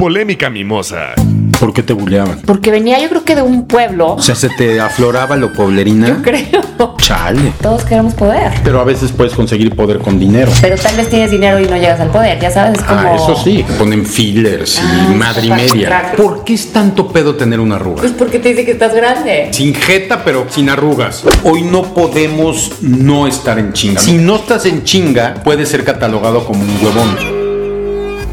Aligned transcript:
Polémica 0.00 0.48
mimosa. 0.48 1.14
¿Por 1.58 1.72
qué 1.72 1.82
te 1.82 1.92
buleaban? 1.92 2.40
Porque 2.42 2.70
venía 2.70 3.00
yo 3.00 3.08
creo 3.08 3.24
que 3.24 3.34
de 3.34 3.42
un 3.42 3.66
pueblo. 3.66 4.14
O 4.14 4.22
sea, 4.22 4.36
se 4.36 4.48
te 4.48 4.78
afloraba 4.80 5.34
lo 5.34 5.52
poblerina. 5.52 6.06
Yo 6.06 6.22
creo. 6.22 6.94
Chale. 6.98 7.52
Todos 7.60 7.82
queremos 7.82 8.14
poder. 8.14 8.52
Pero 8.62 8.80
a 8.80 8.84
veces 8.84 9.10
puedes 9.10 9.34
conseguir 9.34 9.74
poder 9.74 9.98
con 9.98 10.16
dinero. 10.20 10.52
Pero 10.60 10.76
tal 10.76 10.94
vez 10.94 11.10
tienes 11.10 11.32
dinero 11.32 11.58
y 11.58 11.66
no 11.66 11.74
llegas 11.74 11.98
al 11.98 12.10
poder, 12.10 12.38
ya 12.38 12.48
sabes, 12.48 12.78
es 12.78 12.84
como... 12.84 13.00
Ah, 13.00 13.16
eso 13.16 13.34
sí, 13.42 13.64
ponen 13.76 14.06
fillers 14.06 14.76
y 14.76 14.82
Ah, 14.84 15.14
madre 15.16 15.46
y 15.46 15.50
media. 15.50 16.12
¿Por 16.16 16.44
qué 16.44 16.54
es 16.54 16.72
tanto 16.72 17.08
pedo 17.08 17.34
tener 17.34 17.58
una 17.58 17.74
arruga? 17.74 18.02
Pues 18.02 18.12
porque 18.12 18.38
te 18.38 18.50
dice 18.50 18.64
que 18.64 18.70
estás 18.70 18.94
grande. 18.94 19.48
Sin 19.50 19.74
jeta, 19.74 20.22
pero 20.22 20.46
sin 20.48 20.70
arrugas. 20.70 21.24
Hoy 21.42 21.62
no 21.62 21.82
podemos 21.82 22.70
no 22.82 23.26
estar 23.26 23.58
en 23.58 23.72
chinga. 23.72 24.00
Si 24.00 24.16
no 24.16 24.36
estás 24.36 24.64
en 24.66 24.84
chinga, 24.84 25.34
puedes 25.42 25.68
ser 25.68 25.82
catalogado 25.82 26.44
como 26.44 26.62
un 26.62 26.70
huevón. 26.84 27.37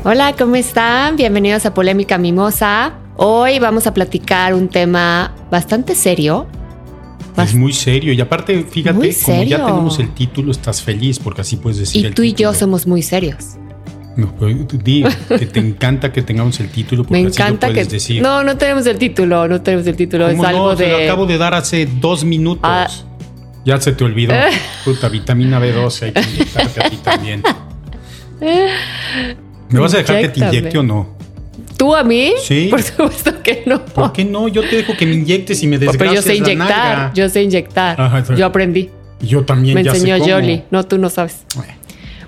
Hola, 0.08 0.36
¿cómo 0.38 0.56
están? 0.56 1.16
Bienvenidos 1.16 1.66
a 1.66 1.74
Polémica 1.74 2.20
Mimosa. 2.20 2.94
Hoy 3.16 3.58
vamos 3.58 3.88
a 3.88 3.94
platicar 3.96 4.54
un 4.54 4.68
tema 4.68 5.34
bastante 5.50 5.96
serio. 5.96 6.46
Es 7.36 7.56
muy 7.56 7.74
serio 7.74 8.14
y 8.14 8.22
aparte, 8.22 8.68
fíjate, 8.70 9.16
como 9.24 9.44
ya 9.46 9.66
tenemos 9.66 9.98
el 9.98 10.14
título, 10.14 10.52
estás 10.52 10.84
feliz 10.84 11.18
porque 11.18 11.42
así 11.42 11.56
puedes 11.56 11.80
decir 11.80 12.04
Y 12.04 12.06
el 12.06 12.14
tú 12.14 12.22
y 12.22 12.34
yo 12.34 12.54
somos 12.54 12.86
muy 12.86 13.02
serios. 13.02 13.56
No, 14.16 14.32
pero 14.40 14.68
que 15.40 15.48
te 15.48 15.60
encanta 15.60 16.14
que 16.14 16.22
tengamos 16.22 16.60
el 16.60 16.70
título 16.70 17.02
porque 17.02 17.24
Me 17.24 17.28
así 17.28 17.40
lo 17.40 17.46
encanta 17.46 17.68
que... 17.70 17.74
puedes 17.74 17.90
decir. 17.90 18.22
No, 18.22 18.44
no 18.44 18.58
tenemos 18.58 18.86
el 18.86 19.00
título, 19.00 19.48
no 19.48 19.60
tenemos 19.62 19.88
el 19.88 19.96
título. 19.96 20.28
Es 20.28 20.36
¿Cómo 20.36 20.48
algo 20.48 20.72
no? 20.74 20.78
Se 20.78 20.84
de... 20.84 20.92
lo 20.92 20.98
acabo 20.98 21.26
de 21.26 21.40
dar 21.40 21.56
hace 21.56 21.88
dos 21.88 22.24
minutos. 22.24 22.62
Ah. 22.62 22.88
Ya 23.66 23.82
se 23.82 23.92
te 23.94 24.04
olvidó. 24.04 24.36
Puta, 24.86 25.10
vitamina 25.10 25.60
B12 25.60 26.02
hay 26.04 26.12
que 26.12 26.30
inyectarte 26.30 26.84
a 26.84 26.90
ti 26.92 26.98
también. 26.98 27.42
¿Me 29.70 29.80
vas 29.80 29.94
a 29.94 29.98
dejar 29.98 30.22
que 30.22 30.30
te 30.30 30.40
inyecte 30.40 30.78
o 30.78 30.84
no? 30.84 31.16
¿Tú 31.78 31.96
a 31.96 32.04
mí? 32.04 32.34
Sí. 32.44 32.68
Por 32.70 32.82
supuesto 32.82 33.42
que 33.44 33.64
no. 33.66 33.84
¿Por 33.84 34.14
qué 34.14 34.24
no? 34.24 34.48
Yo 34.48 34.62
te 34.62 34.78
dejo 34.78 34.96
que 34.96 35.06
me 35.06 35.14
inyectes 35.14 35.62
y 35.64 35.68
me 35.68 35.78
Pero 35.78 35.92
desgracias 35.92 36.26
yo 36.26 36.32
sé 36.32 36.36
inyectar, 36.38 37.14
yo 37.14 37.30
sé 37.30 37.44
inyectar. 37.44 38.00
Ajá, 38.00 38.24
sí. 38.26 38.34
yo 38.36 38.46
aprendí. 38.46 38.90
Yo 39.20 39.44
también 39.44 39.76
Me 39.76 39.84
ya 39.84 39.92
enseñó. 39.92 40.18
Yoli. 40.18 40.64
No, 40.72 40.86
tú 40.86 40.98
no 40.98 41.10
sabes. 41.10 41.46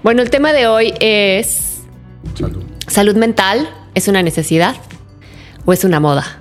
Bueno, 0.04 0.22
el 0.22 0.30
tema 0.30 0.54
de 0.54 0.68
hoy 0.68 0.94
es 1.00 1.80
salud. 2.36 2.64
salud 2.88 3.16
mental. 3.16 3.70
¿Es 3.94 4.08
una 4.08 4.22
necesidad 4.22 4.76
o 5.66 5.74
es 5.74 5.84
una 5.84 6.00
moda? 6.00 6.40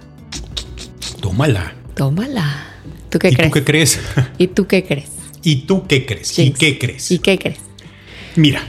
Tómala. 1.20 1.72
Tómala. 1.94 2.64
¿Tú 3.08 3.18
qué 3.18 3.28
¿Y 3.28 3.34
crees? 3.34 3.50
tú 3.50 3.54
qué 3.54 3.64
crees? 3.64 4.00
¿Y 4.38 4.46
tú 4.48 4.66
qué 4.66 4.84
crees? 4.84 5.10
¿Y 5.42 5.56
tú 5.62 5.86
qué 5.86 6.04
crees? 6.04 6.38
¿Y 6.38 6.50
qué 6.52 6.78
crees? 6.78 7.10
¿Y 7.10 7.18
qué 7.18 7.38
crees? 7.38 7.60
Mira, 8.34 8.60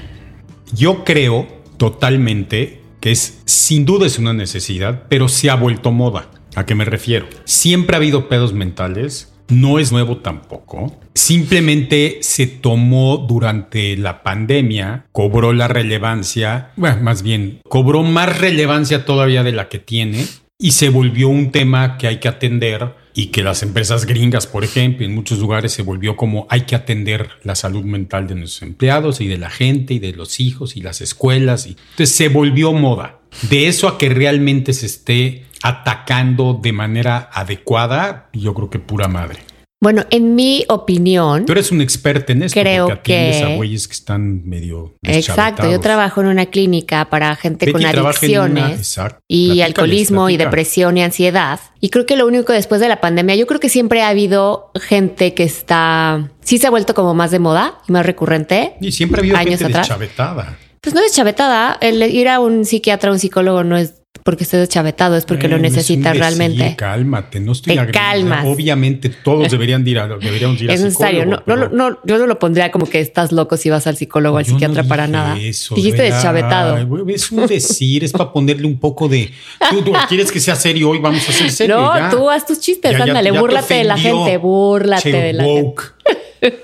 yo 0.73 1.03
creo 1.03 1.47
totalmente 1.77 2.81
que 2.99 3.11
es, 3.11 3.41
sin 3.45 3.85
duda 3.85 4.07
es 4.07 4.19
una 4.19 4.33
necesidad, 4.33 5.03
pero 5.09 5.27
se 5.27 5.49
ha 5.49 5.55
vuelto 5.55 5.91
moda. 5.91 6.31
¿A 6.55 6.65
qué 6.65 6.75
me 6.75 6.85
refiero? 6.85 7.27
Siempre 7.45 7.95
ha 7.95 7.97
habido 7.97 8.27
pedos 8.29 8.53
mentales, 8.53 9.33
no 9.49 9.79
es 9.79 9.91
nuevo 9.91 10.17
tampoco. 10.17 10.99
Simplemente 11.13 12.19
se 12.21 12.47
tomó 12.47 13.17
durante 13.17 13.95
la 13.97 14.23
pandemia, 14.23 15.05
cobró 15.11 15.53
la 15.53 15.67
relevancia, 15.67 16.71
bueno, 16.75 17.01
más 17.01 17.21
bien, 17.21 17.61
cobró 17.69 18.03
más 18.03 18.39
relevancia 18.39 19.05
todavía 19.05 19.43
de 19.43 19.51
la 19.51 19.69
que 19.69 19.79
tiene 19.79 20.25
y 20.59 20.71
se 20.71 20.89
volvió 20.89 21.29
un 21.29 21.51
tema 21.51 21.97
que 21.97 22.07
hay 22.07 22.19
que 22.19 22.27
atender 22.27 22.95
y 23.17 23.27
que 23.27 23.41
las 23.41 23.63
empresas 23.63 24.05
gringas, 24.05 24.45
por 24.45 24.63
ejemplo, 24.63 25.03
en 25.03 25.15
muchos 25.15 25.39
lugares 25.39 25.71
se 25.71 25.81
volvió 25.81 26.15
como 26.15 26.45
hay 26.51 26.61
que 26.61 26.75
atender 26.75 27.31
la 27.41 27.55
salud 27.55 27.83
mental 27.83 28.27
de 28.27 28.35
nuestros 28.35 28.61
empleados 28.61 29.21
y 29.21 29.27
de 29.27 29.39
la 29.39 29.49
gente 29.49 29.95
y 29.95 29.99
de 29.99 30.13
los 30.13 30.39
hijos 30.39 30.77
y 30.77 30.81
las 30.81 31.01
escuelas. 31.01 31.65
Y, 31.65 31.71
entonces 31.71 32.15
se 32.15 32.29
volvió 32.29 32.73
moda. 32.73 33.17
De 33.49 33.67
eso 33.67 33.87
a 33.87 33.97
que 33.97 34.09
realmente 34.09 34.71
se 34.71 34.85
esté 34.85 35.45
atacando 35.63 36.59
de 36.61 36.73
manera 36.73 37.31
adecuada, 37.33 38.29
yo 38.33 38.53
creo 38.53 38.69
que 38.69 38.77
pura 38.77 39.07
madre. 39.07 39.39
Bueno, 39.79 40.05
en 40.09 40.33
mi 40.33 40.65
opinión, 40.69 41.45
Tú 41.45 41.51
eres 41.51 41.71
un 41.71 41.81
experto 41.81 42.31
en 42.31 42.41
esto 42.41 42.59
Creo 42.59 42.87
porque 42.87 43.03
que- 43.03 43.43
a 43.43 43.55
güeyes 43.55 43.87
que 43.87 43.93
están 43.93 44.41
medio 44.47 44.95
exacto, 45.03 45.69
yo 45.69 45.79
trabajo 45.79 46.19
en 46.21 46.27
una 46.27 46.47
clínica 46.47 47.05
para 47.11 47.35
gente 47.35 47.67
Betty 47.67 47.73
con 47.73 47.81
una- 47.81 48.09
adicciones. 48.09 48.77
exacto. 48.79 49.19
y 49.27 49.45
Platícales, 49.49 49.65
alcoholismo 49.67 50.29
y 50.31 50.37
depresión 50.37 50.97
y 50.97 51.03
ansiedad. 51.03 51.59
Y 51.79 51.89
creo 51.89 52.07
que 52.07 52.15
lo 52.15 52.25
único 52.25 52.53
después 52.53 52.81
de 52.81 52.89
la 52.89 52.99
pandemia, 53.01 53.35
yo 53.35 53.45
creo 53.45 53.59
que 53.59 53.69
siempre 53.69 54.01
ha 54.01 54.07
habido 54.09 54.71
gente 54.81 55.35
que 55.35 55.43
está, 55.43 56.31
sí 56.41 56.57
se 56.57 56.65
ha 56.65 56.71
vuelto 56.71 56.95
como 56.95 57.13
más 57.13 57.29
de 57.29 57.37
moda 57.37 57.77
y 57.87 57.91
más 57.91 58.03
recurrente. 58.03 58.73
Y 58.81 58.91
siempre 58.93 59.19
ha 59.19 59.21
habido 59.21 59.37
años 59.37 59.59
gente 59.59 59.65
atrás. 59.77 59.87
deschavetada. 59.87 60.57
Pues 60.81 60.95
no 60.95 61.01
es 61.01 61.11
chavetada, 61.11 61.77
el 61.81 62.01
ir 62.01 62.29
a 62.29 62.39
un 62.39 62.65
psiquiatra 62.65 63.11
o 63.11 63.13
un 63.13 63.19
psicólogo 63.19 63.63
no 63.63 63.77
es 63.77 63.93
porque 64.23 64.43
esté 64.43 64.57
deschavetado, 64.57 65.15
es 65.15 65.25
porque 65.25 65.47
lo 65.47 65.55
es 65.57 65.61
necesitas 65.61 66.17
realmente. 66.17 66.75
cálmate, 66.77 67.39
no 67.39 67.51
estoy 67.51 67.73
Te 67.75 67.79
agrediendo. 67.79 67.99
calmas. 68.29 68.45
Obviamente 68.45 69.09
todos 69.09 69.49
deberían 69.51 69.83
de 69.83 69.91
ir 69.91 69.99
a, 69.99 70.07
deberíamos 70.07 70.61
ir 70.61 70.69
a 70.69 70.73
Es 70.73 70.81
necesario, 70.81 71.25
no, 71.25 71.41
no, 71.45 71.69
no, 71.69 71.97
yo 72.03 72.17
no 72.17 72.27
lo 72.27 72.39
pondría 72.39 72.71
como 72.71 72.85
que 72.87 72.99
estás 72.99 73.31
loco 73.31 73.57
si 73.57 73.69
vas 73.69 73.87
al 73.87 73.97
psicólogo 73.97 74.35
o 74.35 74.39
al 74.39 74.45
no 74.45 74.51
psiquiatra 74.51 74.83
para 74.83 75.07
nada. 75.07 75.37
eso, 75.39 75.75
Dijiste 75.75 76.01
¿verdad? 76.01 76.15
deschavetado. 76.15 77.09
Es 77.09 77.31
un 77.31 77.47
decir, 77.47 78.03
es 78.03 78.11
para 78.11 78.31
ponerle 78.31 78.67
un 78.67 78.79
poco 78.79 79.07
de. 79.07 79.31
Tú, 79.69 79.81
tú 79.81 79.93
quieres 80.09 80.31
que 80.31 80.39
sea 80.39 80.55
serio 80.55 80.89
hoy, 80.89 80.99
vamos 80.99 81.27
a 81.27 81.31
hacer 81.31 81.51
serio. 81.51 81.75
No, 81.77 81.95
ya. 81.97 82.09
tú 82.09 82.29
haz 82.29 82.45
tus 82.45 82.59
chistes, 82.59 82.91
Ya, 82.91 83.03
ándale, 83.03 83.29
ya 83.29 83.33
te 83.33 83.39
búrlate 83.39 83.73
de 83.75 83.83
la 83.83 83.97
gente, 83.97 84.37
búrlate 84.37 85.11
Che, 85.11 85.17
de 85.21 85.33
la 85.33 85.43
gente. 85.43 85.75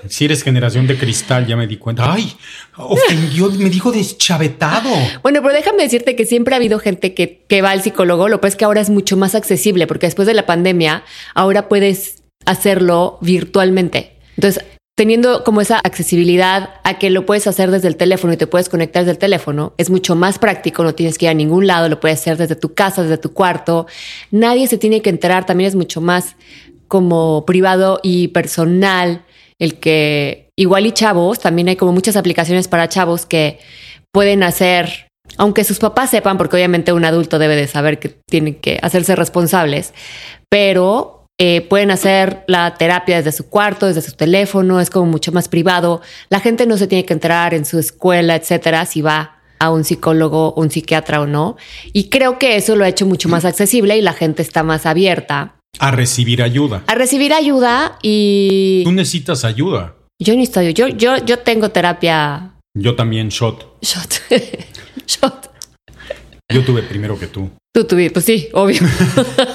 Si 0.08 0.24
eres 0.24 0.42
generación 0.42 0.86
de 0.86 0.96
cristal, 0.96 1.46
ya 1.46 1.56
me 1.56 1.66
di 1.66 1.76
cuenta. 1.76 2.12
Ay, 2.12 2.32
ofendió, 2.76 3.50
me 3.50 3.70
dijo 3.70 3.92
deschavetado. 3.92 4.90
Bueno, 5.22 5.42
pero 5.42 5.54
déjame 5.54 5.82
decirte 5.82 6.16
que 6.16 6.26
siempre 6.26 6.54
ha 6.54 6.56
habido 6.56 6.78
gente 6.78 7.14
que, 7.14 7.44
que 7.48 7.62
va 7.62 7.70
al 7.70 7.82
psicólogo, 7.82 8.28
lo 8.28 8.40
que 8.40 8.48
es 8.48 8.56
que 8.56 8.64
ahora 8.64 8.80
es 8.80 8.90
mucho 8.90 9.16
más 9.16 9.34
accesible, 9.34 9.86
porque 9.86 10.06
después 10.06 10.26
de 10.26 10.34
la 10.34 10.46
pandemia, 10.46 11.04
ahora 11.34 11.68
puedes 11.68 12.22
hacerlo 12.46 13.18
virtualmente. 13.20 14.16
Entonces, 14.36 14.64
teniendo 14.96 15.42
como 15.42 15.60
esa 15.60 15.78
accesibilidad 15.78 16.74
a 16.84 16.98
que 16.98 17.10
lo 17.10 17.26
puedes 17.26 17.46
hacer 17.46 17.70
desde 17.70 17.88
el 17.88 17.96
teléfono 17.96 18.32
y 18.32 18.36
te 18.36 18.46
puedes 18.46 18.68
conectar 18.68 19.02
desde 19.02 19.12
el 19.12 19.18
teléfono, 19.18 19.74
es 19.76 19.90
mucho 19.90 20.14
más 20.14 20.38
práctico, 20.38 20.84
no 20.84 20.94
tienes 20.94 21.18
que 21.18 21.26
ir 21.26 21.30
a 21.30 21.34
ningún 21.34 21.66
lado, 21.66 21.88
lo 21.88 22.00
puedes 22.00 22.20
hacer 22.20 22.36
desde 22.36 22.54
tu 22.54 22.74
casa, 22.74 23.02
desde 23.02 23.18
tu 23.18 23.32
cuarto. 23.32 23.86
Nadie 24.30 24.68
se 24.68 24.78
tiene 24.78 25.02
que 25.02 25.10
enterar, 25.10 25.46
también 25.46 25.68
es 25.68 25.74
mucho 25.74 26.00
más 26.00 26.36
como 26.86 27.44
privado 27.44 27.98
y 28.02 28.28
personal 28.28 29.24
el 29.64 29.78
que 29.78 30.50
igual 30.56 30.86
y 30.86 30.92
chavos, 30.92 31.40
también 31.40 31.68
hay 31.68 31.76
como 31.76 31.92
muchas 31.92 32.16
aplicaciones 32.16 32.68
para 32.68 32.88
chavos 32.88 33.26
que 33.26 33.58
pueden 34.12 34.42
hacer, 34.42 35.08
aunque 35.36 35.64
sus 35.64 35.78
papás 35.78 36.10
sepan, 36.10 36.38
porque 36.38 36.56
obviamente 36.56 36.92
un 36.92 37.04
adulto 37.04 37.38
debe 37.38 37.56
de 37.56 37.66
saber 37.66 37.98
que 37.98 38.08
tienen 38.08 38.54
que 38.54 38.78
hacerse 38.82 39.16
responsables, 39.16 39.92
pero 40.48 41.26
eh, 41.38 41.62
pueden 41.62 41.90
hacer 41.90 42.44
la 42.46 42.74
terapia 42.74 43.16
desde 43.16 43.32
su 43.32 43.48
cuarto, 43.48 43.86
desde 43.86 44.02
su 44.02 44.12
teléfono, 44.12 44.80
es 44.80 44.90
como 44.90 45.06
mucho 45.06 45.32
más 45.32 45.48
privado. 45.48 46.00
La 46.28 46.38
gente 46.38 46.66
no 46.66 46.76
se 46.76 46.86
tiene 46.86 47.04
que 47.04 47.14
enterar 47.14 47.54
en 47.54 47.64
su 47.64 47.78
escuela, 47.78 48.36
etcétera, 48.36 48.86
si 48.86 49.02
va 49.02 49.40
a 49.58 49.70
un 49.70 49.82
psicólogo, 49.82 50.52
un 50.54 50.70
psiquiatra 50.70 51.20
o 51.20 51.26
no. 51.26 51.56
Y 51.92 52.08
creo 52.08 52.38
que 52.38 52.56
eso 52.56 52.76
lo 52.76 52.84
ha 52.84 52.88
hecho 52.88 53.06
mucho 53.06 53.28
más 53.28 53.44
accesible 53.44 53.96
y 53.96 54.02
la 54.02 54.12
gente 54.12 54.42
está 54.42 54.62
más 54.62 54.86
abierta 54.86 55.56
A 55.78 55.90
recibir 55.90 56.42
ayuda. 56.42 56.82
a 56.86 56.94
recibir 56.94 57.32
ayuda 57.32 57.98
y 58.02 58.82
Tú 58.84 58.92
necesitas 58.92 59.44
ayuda. 59.44 59.94
yo 60.20 60.34
no 60.36 60.42
estoy, 60.42 60.72
yo, 60.72 60.88
yo, 60.88 61.16
yo 61.24 61.38
tengo 61.40 61.70
terapia 61.70 62.52
Yo 62.76 62.94
también, 62.96 63.28
shot. 63.28 63.78
shot. 63.82 64.14
shot. 65.06 65.50
Yo 66.52 66.64
tuve 66.64 66.82
primero 66.82 67.18
que 67.18 67.26
tú. 67.26 67.50
Tú 67.74 67.84
tuviste, 67.84 68.12
pues 68.12 68.24
sí, 68.24 68.48
obvio. 68.52 68.80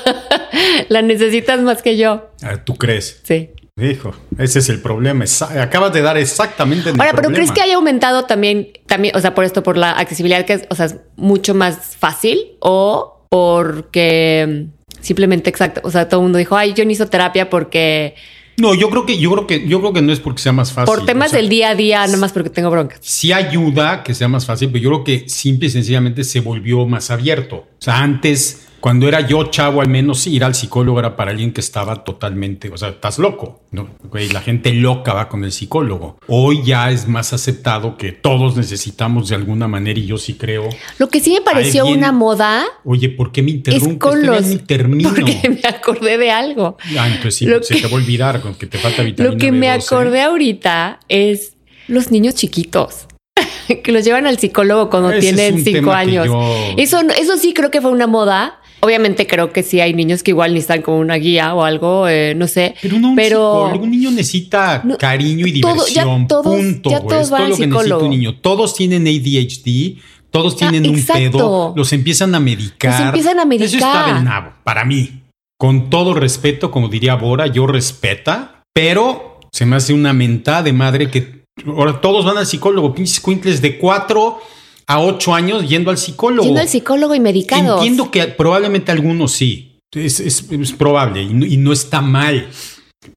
La 0.90 1.02
necesitas 1.02 1.62
más 1.62 1.82
que 1.82 1.98
yo. 1.98 2.32
Ah, 2.42 2.58
¿Tú 2.64 2.76
crees? 2.76 3.22
Sí. 3.24 3.50
Hijo, 3.82 4.14
ese 4.38 4.60
es 4.60 4.68
el 4.68 4.82
problema. 4.82 5.24
Acabas 5.62 5.94
de 5.94 6.02
dar 6.02 6.18
exactamente 6.18 6.90
en 6.90 6.96
el 6.96 7.02
Ahora, 7.02 7.14
pero 7.14 7.30
¿crees 7.30 7.52
que 7.52 7.62
haya 7.62 7.76
aumentado 7.76 8.26
también, 8.26 8.74
también, 8.88 9.16
o 9.16 9.22
sea, 9.22 9.34
por 9.34 9.46
esto, 9.46 9.64
por 9.64 9.78
la 9.78 9.92
accesibilidad 9.92 10.44
que 10.46 10.54
es, 10.54 10.64
o 10.70 10.76
sea, 10.76 10.88
es 10.88 10.98
mucho 11.16 11.54
más 11.56 11.96
fácil 11.96 12.58
o 12.60 13.26
porque 13.30 14.68
simplemente 15.02 15.50
exacto, 15.50 15.82
o 15.84 15.92
sea, 15.92 16.08
todo 16.08 16.22
el 16.22 16.24
mundo 16.24 16.38
dijo, 16.38 16.56
ay, 16.56 16.74
yo 16.74 16.86
no 16.86 16.92
hizo 16.92 17.08
terapia 17.08 17.50
porque 17.50 18.16
No, 18.58 18.74
yo 18.74 18.90
creo 18.90 19.06
que, 19.06 19.18
yo 19.18 19.32
creo 19.32 19.48
que, 19.48 19.68
yo 19.68 19.80
creo 19.80 19.94
que 19.94 20.02
no 20.02 20.12
es 20.12 20.20
porque 20.20 20.42
sea 20.42 20.52
más 20.52 20.72
fácil. 20.72 20.86
por 20.94 21.06
temas 21.06 21.28
o 21.28 21.30
sea, 21.32 21.40
del 21.40 21.50
día 21.50 21.70
a 21.70 21.76
día, 21.76 22.06
nada 22.06 22.18
más 22.18 22.32
porque 22.32 22.50
tengo 22.50 22.70
broncas. 22.70 23.00
sí 23.02 23.32
ayuda 23.32 24.04
que 24.04 24.14
sea 24.14 24.28
más 24.28 24.46
fácil, 24.46 24.70
pero 24.72 24.84
yo 24.84 24.90
creo 24.90 25.04
que 25.04 25.30
simple 25.30 25.68
y 25.68 25.72
sencillamente 25.72 26.24
se 26.24 26.42
volvió 26.42 26.86
más 26.86 27.10
abierto. 27.12 27.56
O 27.56 27.82
sea, 27.82 28.00
antes, 28.00 28.68
cuando 28.80 29.08
era 29.08 29.22
yo 29.22 29.44
chavo, 29.46 29.82
al 29.82 29.90
menos 29.90 30.26
ir 30.28 30.44
al 30.44 30.56
psicólogo 30.56 31.00
era 31.00 31.16
para 31.16 31.32
alguien 31.32 31.52
que 31.54 31.62
estaba 31.62 32.04
totalmente, 32.04 32.70
o 32.70 32.78
sea, 32.78 32.90
estás 32.90 33.20
loco, 33.20 33.62
¿no? 33.72 33.90
Güey, 34.04 34.30
la 34.30 34.42
gente 34.42 34.74
loca 34.74 35.14
va 35.14 35.30
con 35.30 35.44
el 35.44 35.52
psicólogo. 35.52 36.18
Hoy 36.28 36.62
ya 36.64 36.90
es 36.92 37.08
más 37.08 37.34
aceptado 37.34 37.98
que 37.98 38.12
todos 38.12 38.56
necesitamos 38.58 39.30
de 39.30 39.36
alguna 39.36 39.68
manera 39.68 40.00
y 40.00 40.06
yo 40.06 40.18
sí 40.18 40.36
creo. 40.36 40.70
Lo 40.98 41.10
que 41.10 41.20
sí 41.20 41.32
me 41.34 41.42
pareció 41.42 41.82
Alguien- 41.84 42.00
una 42.00 42.12
moda 42.12 42.66
Oye, 42.84 43.10
¿por 43.10 43.32
qué 43.32 43.42
me 43.42 43.50
es 43.52 43.56
interrumpes? 43.58 43.98
con 44.00 44.12
Todavía 44.22 44.32
los 44.42 44.46
ni 44.46 44.58
termino. 44.58 45.10
porque 45.16 45.50
me 45.50 45.68
acordé 45.70 46.18
de 46.18 46.32
algo. 46.32 46.78
Ah, 46.98 47.08
entonces 47.08 47.36
sí, 47.36 47.46
Lo 47.46 47.62
se 47.64 47.76
que- 47.76 47.82
te 47.82 47.88
va 47.88 47.94
a 47.94 47.96
olvidar 47.96 48.42
con 48.42 48.56
que 48.56 48.68
te 48.68 48.78
falta 48.78 49.04
vitamina 49.04 49.34
Lo 49.34 49.40
que 49.40 49.52
me 49.52 49.68
B12. 49.68 49.84
acordé 49.86 50.22
ahorita 50.22 51.00
es 51.10 51.54
los 51.88 52.12
niños 52.12 52.36
chiquitos. 52.36 53.06
que 53.84 53.92
los 53.92 54.04
llevan 54.04 54.26
al 54.28 54.38
psicólogo 54.40 54.90
cuando 54.90 55.12
Ese 55.12 55.22
tienen 55.22 55.60
es 55.60 55.64
cinco 55.64 55.92
años. 55.92 56.26
yo- 56.26 56.56
Eso, 56.78 57.00
eso 57.18 57.38
sí 57.38 57.54
creo 57.54 57.72
que 57.72 57.82
fue 57.82 57.92
una 57.92 58.08
moda. 58.08 58.59
Obviamente 58.82 59.28
creo 59.28 59.52
que 59.52 59.62
sí 59.64 59.82
hay 59.82 59.94
niños 59.94 60.24
que 60.24 60.32
igual 60.32 60.54
necesitan 60.54 60.82
como 60.82 61.00
una 61.00 61.16
guía 61.16 61.54
o 61.54 61.64
algo, 61.64 62.08
eh, 62.08 62.34
no 62.36 62.48
sé. 62.48 62.76
Pero 62.82 62.98
no 63.00 63.10
un 63.10 63.16
Pero- 63.16 63.64
psicólogo. 63.66 63.84
Un 63.84 63.92
niño 63.92 64.12
necesita 64.12 64.82
No, 64.86 64.98
cariño 64.98 65.46
y 65.48 65.60
todo- 65.62 65.76
ya 65.88 66.04
diversión. 66.04 66.28
todos- 66.28 66.56
punto. 66.56 66.90
ya 66.90 67.00
todos 67.02 67.14
Es 67.24 67.30
todo 67.30 67.40
lo 67.40 67.56
que 67.56 67.68
necesita 67.68 67.98
un 67.98 68.10
niño. 68.10 68.36
Todos 68.40 68.74
tienen 68.76 69.06
ADHD. 69.08 69.98
Todos 70.32 70.56
tienen 70.56 70.88
un 70.88 71.04
pedo. 71.06 71.74
Los 71.76 71.92
empiezan 71.92 72.36
a 72.36 72.40
medicar. 72.40 72.92
Los 72.92 73.00
empiezan 73.08 73.40
a 73.40 73.46
medicar. 73.46 73.68
Eso 73.68 73.78
está 73.78 74.14
del 74.14 74.24
nabo. 74.24 74.52
Para 74.64 74.86
mí. 74.86 75.24
Con 75.58 75.90
todo 75.90 76.14
respeto, 76.14 76.70
como 76.72 76.88
diría 76.88 77.16
Bora, 77.16 77.48
yo 77.48 77.66
respeta. 77.68 78.62
Pero 78.74 79.40
se 79.52 79.66
me 79.66 79.76
hace 79.76 79.92
una 79.94 80.14
mentada 80.14 80.64
de 80.64 80.72
madre 80.74 81.10
que 81.10 81.44
ahora 81.66 82.00
todos 82.00 82.24
van 82.26 82.38
al 82.38 82.46
psicólogo. 82.46 82.94
Pinches 82.94 83.20
cuintles 83.20 83.62
de 83.62 83.78
4 83.80 84.40
a 84.90 85.00
8 85.02 85.34
años 85.36 85.70
yendo 85.70 85.92
al 85.92 85.98
psicólogo. 85.98 86.44
Yendo 86.46 86.60
al 86.62 86.68
psicólogo 86.68 87.14
y 87.16 87.20
medicados. 87.20 87.78
Entiendo 87.82 88.10
que 88.12 88.26
probablemente 88.28 88.92
algunos 88.92 89.32
sí. 89.32 89.78
Es, 89.96 90.20
es- 90.20 90.52
es 90.52 90.72
probable 90.74 91.24
y 91.24 91.34
no, 91.34 91.46
y 91.46 91.58
no 91.58 91.72
está 91.72 92.02
mal. 92.02 92.48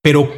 Pero 0.03 0.31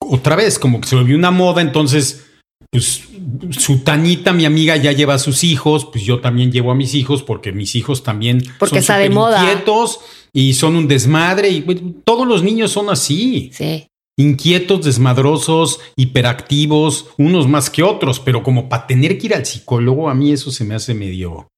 otra 0.00 0.36
vez, 0.36 0.58
como 0.58 0.80
que 0.80 0.88
se 0.88 0.96
volvió 0.96 1.16
una 1.16 1.30
moda, 1.30 1.62
entonces, 1.62 2.26
pues 2.70 3.02
su 3.50 3.78
Tanita, 3.78 4.32
mi 4.32 4.44
amiga, 4.44 4.76
ya 4.76 4.92
lleva 4.92 5.14
a 5.14 5.18
sus 5.18 5.42
hijos, 5.44 5.86
pues 5.92 6.04
yo 6.04 6.20
también 6.20 6.52
llevo 6.52 6.70
a 6.70 6.74
mis 6.74 6.94
hijos 6.94 7.22
porque 7.22 7.52
mis 7.52 7.74
hijos 7.74 8.02
también 8.02 8.42
Porque 8.58 8.76
son 8.76 8.78
está 8.80 8.98
de 8.98 9.10
moda. 9.10 9.40
inquietos 9.42 10.00
y 10.32 10.54
son 10.54 10.76
un 10.76 10.88
desmadre 10.88 11.48
y 11.50 11.62
pues, 11.62 11.78
todos 12.04 12.26
los 12.26 12.42
niños 12.42 12.70
son 12.70 12.90
así. 12.90 13.50
Sí. 13.52 13.86
Inquietos, 14.16 14.84
desmadrosos, 14.84 15.80
hiperactivos, 15.96 17.08
unos 17.18 17.48
más 17.48 17.68
que 17.70 17.82
otros, 17.82 18.20
pero 18.20 18.42
como 18.42 18.68
para 18.68 18.86
tener 18.86 19.18
que 19.18 19.26
ir 19.26 19.34
al 19.34 19.44
psicólogo, 19.44 20.08
a 20.08 20.14
mí 20.14 20.32
eso 20.32 20.50
se 20.50 20.64
me 20.64 20.74
hace 20.74 20.94
medio... 20.94 21.48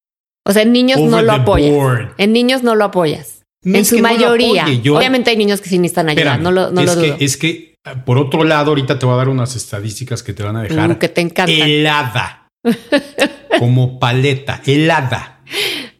O 0.45 0.51
sea, 0.53 0.61
en 0.63 0.71
niños 0.71 0.99
no 1.01 1.21
lo 1.21 1.33
apoyas. 1.33 1.71
board. 1.71 2.13
En 2.17 2.31
niños 2.33 2.63
no 2.63 2.73
lo 2.75 2.85
apoyas. 2.85 3.43
No 3.63 3.77
en 3.77 3.85
su 3.85 3.97
que 3.97 4.01
no 4.01 4.07
mayoría. 4.09 4.65
yo- 4.81 4.97
Obviamente 4.97 5.29
hay 5.29 5.37
niños 5.37 5.59
que 5.61 5.69
sí 5.69 5.77
necesitan 5.77 6.07
ayuda. 6.09 6.21
Espérame, 6.35 6.43
no 6.43 6.51
lo, 6.51 6.71
no 6.71 6.81
es, 6.81 6.95
lo 6.95 7.01
que, 7.01 7.07
dudo. 7.09 7.17
es 7.19 7.37
que, 7.37 7.75
por 8.05 8.17
otro 8.17 8.43
lado, 8.45 8.69
ahorita 8.69 8.97
te 8.97 9.05
voy 9.05 9.13
a 9.15 9.17
dar 9.17 9.29
unas 9.29 9.55
estadísticas 9.57 10.23
que 10.23 10.33
te 10.33 10.43
van 10.43 10.55
a 10.55 10.63
dejar 10.63 10.89
Mm, 10.89 10.95
que 10.95 11.09
te 11.09 11.21
encantan. 11.21 11.55
helada. 11.55 12.47
como 13.59 13.99
paleta, 13.99 14.61
helada. 14.65 15.41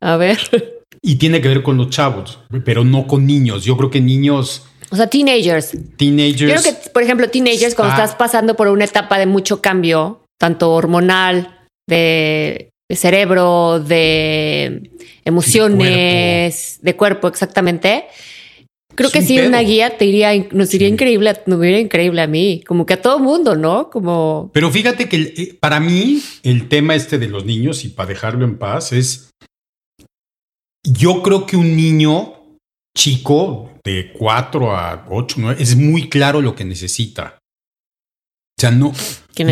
A 0.02 0.16
ver. 0.18 0.40
Y 1.02 1.16
tiene 1.16 1.42
que 1.42 1.48
ver 1.50 1.62
con 1.64 1.78
los 1.78 1.90
chavos, 1.90 2.40
pero 2.66 2.84
no 2.84 3.06
con 3.08 3.26
niños. 3.26 3.64
Yo 3.66 3.76
creo 3.78 3.90
que 3.90 4.02
niños, 4.02 4.66
O 4.90 4.96
sea, 4.96 5.08
teenagers. 5.08 5.72
teenagers. 5.98 6.40
Yo 6.40 6.48
creo 6.48 6.64
que, 6.64 6.90
por 6.90 7.04
ejemplo, 7.04 7.30
teenagers, 7.30 7.76
cuando 7.76 7.94
Está- 7.94 8.06
estás 8.06 8.18
pasando 8.18 8.56
por 8.56 8.68
una 8.70 8.86
etapa 8.86 9.18
de 9.20 9.26
mucho 9.26 9.62
cambio, 9.62 10.22
tanto 10.40 10.72
hormonal, 10.74 11.60
de, 11.90 12.70
de 12.90 12.96
cerebro, 12.96 13.80
de 13.80 14.90
emociones, 15.26 16.80
de 16.82 16.96
cuerpo, 16.96 17.28
exactamente. 17.28 18.06
Creo 18.96 19.08
Es 19.10 19.14
que 19.14 19.20
un 19.20 19.26
sí, 19.28 19.36
pedo. 19.36 19.48
una 19.50 19.60
guía 19.62 19.98
te 19.98 20.06
iría, 20.06 20.32
nos 20.52 20.74
iría 20.74 20.88
Sí. 20.88 20.94
increíble, 20.94 21.34
nos 21.46 21.64
iría 21.64 21.80
increíble 21.80 22.22
a 22.22 22.28
mí, 22.28 22.64
como 22.66 22.86
que 22.86 22.94
a 22.96 23.02
todo 23.02 23.20
mundo, 23.20 23.56
¿no? 23.56 23.90
Como 23.92 24.50
Pero 24.54 24.72
fíjate 24.72 25.08
que 25.08 25.18
eh, 25.38 25.58
para 25.60 25.80
mí 25.80 26.20
el 26.44 26.68
tema 26.68 26.96
este 26.96 27.20
de 27.20 27.28
los 27.28 27.46
niños 27.46 27.84
y 27.86 27.90
para 27.90 28.10
dejarlo 28.10 28.44
en 28.46 28.58
paz 28.58 28.94
es, 28.94 29.30
yo 30.84 31.22
creo 31.22 31.46
que 31.46 31.58
un 31.58 31.76
niño 31.76 32.34
chico 32.98 33.72
de 33.86 34.12
4 34.12 34.76
a 34.76 35.06
8, 35.10 35.36
9, 35.40 35.64
es 35.64 35.76
muy 35.78 36.10
claro 36.10 36.42
lo 36.42 36.56
que 36.56 36.66
necesita. 36.66 37.38
O 38.58 38.60
sea, 38.60 38.72
no, 38.72 38.92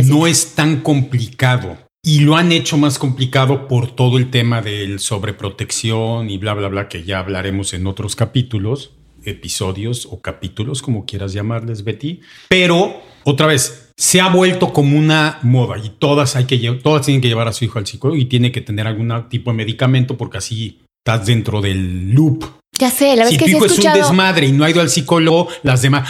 no 0.03 0.27
es 0.27 0.55
tan 0.55 0.81
complicado. 0.81 1.77
Y 2.03 2.19
lo 2.19 2.35
han 2.35 2.51
hecho 2.51 2.77
más 2.77 2.99
complicado 2.99 3.67
por 3.67 3.95
todo 3.95 4.17
el 4.17 4.29
tema 4.29 4.61
del 4.61 4.99
sobreprotección 4.99 6.29
y 6.29 6.37
bla, 6.37 6.53
bla, 6.53 6.67
bla, 6.67 6.89
que 6.89 7.03
ya 7.03 7.19
hablaremos 7.19 7.73
en 7.73 7.87
otros 7.87 8.15
capítulos, 8.15 8.91
episodios 9.23 10.07
o 10.09 10.21
capítulos, 10.21 10.81
como 10.81 11.05
quieras 11.05 11.33
llamarles, 11.33 11.83
Betty. 11.83 12.21
Pero, 12.49 13.01
otra 13.23 13.47
vez, 13.47 13.91
se 13.97 14.21
ha 14.21 14.29
vuelto 14.29 14.73
como 14.73 14.97
una 14.97 15.39
moda 15.43 15.77
y 15.77 15.89
todas, 15.89 16.35
hay 16.35 16.45
que, 16.45 16.57
todas 16.83 17.05
tienen 17.05 17.21
que 17.21 17.27
llevar 17.27 17.47
a 17.47 17.53
su 17.53 17.65
hijo 17.65 17.79
al 17.79 17.87
psicólogo 17.87 18.19
y 18.19 18.25
tiene 18.25 18.51
que 18.51 18.61
tener 18.61 18.87
algún 18.87 19.29
tipo 19.29 19.51
de 19.51 19.57
medicamento 19.57 20.17
porque 20.17 20.39
así 20.39 20.81
estás 21.05 21.27
dentro 21.27 21.61
del 21.61 22.11
loop. 22.11 22.43
Ya 22.77 22.89
sé, 22.89 23.15
la 23.15 23.23
vez 23.23 23.31
Si 23.31 23.37
que 23.37 23.45
tu 23.45 23.49
sí 23.49 23.53
he 23.53 23.57
hijo 23.57 23.65
es 23.65 23.71
un 23.71 23.77
escuchado. 23.79 23.97
desmadre 23.99 24.47
y 24.47 24.51
no 24.51 24.63
ha 24.65 24.69
ido 24.69 24.81
al 24.81 24.89
psicólogo, 24.89 25.47
las 25.63 25.81
demás, 25.81 26.09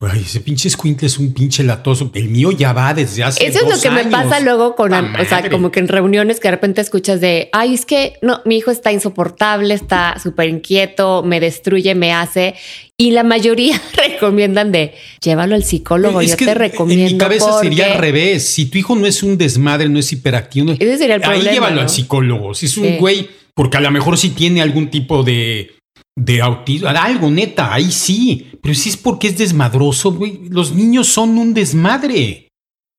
"Ay, 0.00 0.22
ese 0.24 0.40
pinche 0.40 0.68
escuincle 0.68 1.06
es 1.06 1.18
un 1.18 1.32
pinche 1.34 1.62
latoso. 1.64 2.10
El 2.14 2.28
mío 2.28 2.50
ya 2.52 2.72
va 2.72 2.94
desde 2.94 3.24
hace 3.24 3.46
Eso 3.46 3.60
es 3.66 3.70
lo 3.76 3.80
que 3.80 3.90
me 3.90 4.04
pasa 4.10 4.40
luego 4.40 4.74
con, 4.76 4.90
¡Ta 4.90 5.12
o 5.20 5.24
sea, 5.24 5.48
como 5.50 5.70
que 5.70 5.80
en 5.80 5.88
reuniones 5.88 6.40
que 6.40 6.48
de 6.48 6.52
repente 6.52 6.80
escuchas 6.80 7.20
de, 7.20 7.50
ay, 7.52 7.74
es 7.74 7.84
que 7.84 8.14
no, 8.22 8.40
mi 8.44 8.56
hijo 8.58 8.70
está 8.70 8.92
insoportable, 8.92 9.74
está 9.74 10.16
súper 10.22 10.48
inquieto, 10.48 11.22
me 11.22 11.40
destruye, 11.40 11.94
me 11.94 12.12
hace. 12.12 12.54
Y 12.96 13.10
la 13.12 13.22
mayoría 13.22 13.80
recomiendan 13.96 14.72
de 14.72 14.94
llévalo 15.20 15.54
al 15.54 15.64
psicólogo. 15.64 16.20
Es 16.20 16.30
Yo 16.30 16.36
que 16.36 16.46
te 16.46 16.54
recomiendo. 16.54 17.06
En 17.06 17.12
mi 17.12 17.18
cabeza 17.18 17.60
sería 17.60 17.92
al 17.92 17.98
revés. 17.98 18.46
Si 18.48 18.66
tu 18.66 18.78
hijo 18.78 18.96
no 18.96 19.06
es 19.06 19.22
un 19.22 19.36
desmadre, 19.38 19.88
no 19.88 19.98
es 19.98 20.12
hiperactivo, 20.12 20.66
no- 20.66 20.72
Ese 20.72 20.98
sería 20.98 21.16
el 21.16 21.22
ahí 21.22 21.28
problema, 21.30 21.52
llévalo 21.52 21.76
¿no? 21.76 21.80
al 21.82 21.90
psicólogo. 21.90 22.54
Si 22.54 22.66
es 22.66 22.76
un 22.76 22.84
Sí. 22.86 22.96
güey, 22.98 23.28
porque 23.54 23.76
a 23.76 23.80
lo 23.80 23.90
mejor 23.90 24.16
sí 24.18 24.30
tiene 24.30 24.62
algún 24.62 24.88
tipo 24.88 25.22
de, 25.22 25.72
de 26.18 26.42
autismo, 26.42 26.88
algo 26.88 27.30
neta, 27.30 27.72
ahí 27.72 27.90
sí. 27.90 28.50
Pero 28.60 28.74
si 28.74 28.90
es 28.90 28.96
porque 28.96 29.28
es 29.28 29.38
desmadroso, 29.38 30.12
güey, 30.12 30.48
los 30.48 30.74
niños 30.74 31.06
son 31.06 31.38
un 31.38 31.54
desmadre. 31.54 32.48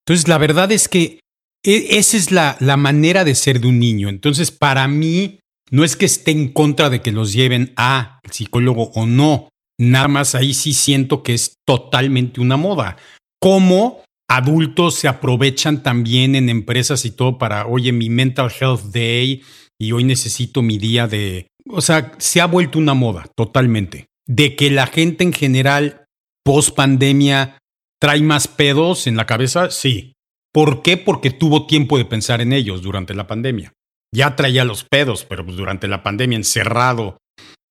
Entonces, 0.05 0.27
la 0.27 0.37
verdad 0.37 0.71
es 0.71 0.87
que 0.87 1.19
e- 1.63 1.97
esa 1.97 2.17
es 2.17 2.31
la, 2.31 2.55
la 2.59 2.77
manera 2.77 3.23
de 3.25 3.35
ser 3.35 3.59
de 3.59 3.67
un 3.67 3.79
niño. 3.79 4.09
Entonces, 4.09 4.51
para 4.51 4.87
mí, 4.87 5.39
no 5.69 5.83
es 5.83 5.95
que 5.95 6.05
esté 6.05 6.31
en 6.31 6.47
contra 6.49 6.89
de 6.89 7.01
que 7.01 7.11
los 7.11 7.33
lleven 7.33 7.73
a 7.75 8.19
psicólogo 8.31 8.91
o 8.95 9.05
no. 9.05 9.49
Nada 9.77 10.07
más 10.07 10.33
ahí 10.35 10.53
sí 10.53 10.73
siento 10.73 11.21
que 11.21 11.33
es 11.33 11.53
totalmente 11.65 12.41
una 12.41 12.57
moda. 12.57 12.97
Como 13.41 14.01
adultos 14.29 14.95
se 14.95 15.07
aprovechan 15.07 15.83
también 15.83 16.35
en 16.35 16.49
empresas 16.49 17.03
y 17.05 17.11
todo 17.11 17.37
para, 17.37 17.65
oye, 17.65 17.91
mi 17.91 18.09
mental 18.09 18.51
health 18.59 18.91
day 18.91 19.41
y 19.79 19.91
hoy 19.91 20.03
necesito 20.03 20.61
mi 20.61 20.77
día 20.77 21.07
de... 21.07 21.47
O 21.69 21.81
sea, 21.81 22.11
se 22.17 22.41
ha 22.41 22.47
vuelto 22.47 22.79
una 22.79 22.93
moda 22.93 23.25
totalmente. 23.35 24.07
De 24.27 24.55
que 24.55 24.71
la 24.71 24.87
gente 24.87 25.23
en 25.23 25.33
general, 25.33 26.05
post 26.43 26.75
pandemia, 26.75 27.57
trae 27.99 28.21
más 28.21 28.47
pedos 28.47 29.07
en 29.07 29.17
la 29.17 29.25
cabeza, 29.25 29.69
sí. 29.69 30.13
¿Por 30.51 30.81
qué? 30.81 30.97
Porque 30.97 31.29
tuvo 31.29 31.67
tiempo 31.67 31.97
de 31.97 32.05
pensar 32.05 32.41
en 32.41 32.53
ellos 32.53 32.81
durante 32.81 33.13
la 33.13 33.27
pandemia. 33.27 33.73
Ya 34.13 34.35
traía 34.35 34.65
los 34.65 34.83
pedos, 34.83 35.25
pero 35.25 35.45
pues 35.45 35.57
durante 35.57 35.87
la 35.87 36.01
pandemia 36.01 36.37
encerrado, 36.37 37.19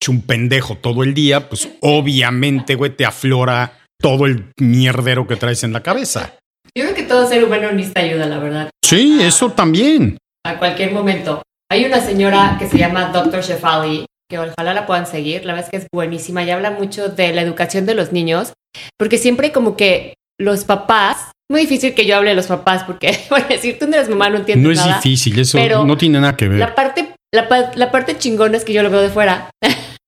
hecho 0.01 0.13
un 0.13 0.23
pendejo 0.23 0.77
todo 0.77 1.03
el 1.03 1.13
día, 1.13 1.49
pues 1.49 1.69
obviamente, 1.81 2.77
güey, 2.77 2.95
te 2.95 3.05
aflora 3.05 3.81
todo 4.01 4.27
el 4.27 4.53
mierdero 4.61 5.27
que 5.27 5.35
traes 5.35 5.65
en 5.65 5.73
la 5.73 5.83
cabeza. 5.83 6.39
Yo 6.77 6.85
creo 6.85 6.95
que 6.95 7.03
todo 7.03 7.27
ser 7.27 7.43
humano 7.43 7.73
necesita 7.73 8.03
ayuda, 8.03 8.27
la 8.27 8.39
verdad. 8.39 8.71
Sí, 8.85 9.19
eso 9.21 9.51
también. 9.51 10.19
A 10.47 10.59
cualquier 10.59 10.93
momento. 10.93 11.43
Hay 11.71 11.85
una 11.85 12.01
señora 12.01 12.57
que 12.59 12.67
se 12.67 12.79
llama 12.79 13.11
Dr. 13.13 13.43
Shefali, 13.43 14.07
que 14.31 14.39
ojalá 14.39 14.73
la 14.73 14.87
puedan 14.87 15.07
seguir. 15.07 15.45
La 15.45 15.53
verdad 15.53 15.67
es 15.67 15.71
que 15.71 15.77
es 15.85 15.87
buenísima 15.93 16.43
y 16.43 16.51
habla 16.51 16.71
mucho 16.71 17.09
de 17.09 17.33
la 17.35 17.43
educación 17.43 17.85
de 17.85 17.95
los 17.95 18.11
niños, 18.11 18.55
porque 18.99 19.19
siempre 19.19 19.53
como 19.53 19.77
que 19.77 20.15
los 20.41 20.65
papás, 20.65 21.33
muy 21.51 21.63
difícil 21.63 21.95
que 21.95 22.07
yo 22.07 22.17
hable 22.17 22.31
de 22.31 22.37
los 22.37 22.47
papás, 22.47 22.85
porque, 22.85 23.19
bueno, 23.31 23.47
decir 23.51 23.79
tú 23.79 23.87
no 23.87 23.97
eres 23.97 24.09
mamá, 24.09 24.31
no 24.31 24.39
entiendes 24.39 24.65
No 24.65 24.73
es 24.73 24.79
nada. 24.79 24.97
difícil, 24.97 25.39
eso 25.39 25.59
pero 25.59 25.85
no 25.85 25.99
tiene 25.99 26.21
nada 26.21 26.37
que 26.37 26.49
ver. 26.49 26.59
La 26.59 26.75
parte, 26.75 27.15
la, 27.35 27.73
la 27.75 27.91
parte 27.91 28.17
chingona 28.17 28.57
es 28.57 28.65
que 28.65 28.73
yo 28.73 28.83
lo 28.83 28.91
veo 28.91 29.03
de 29.03 29.11
fuera. 29.11 29.51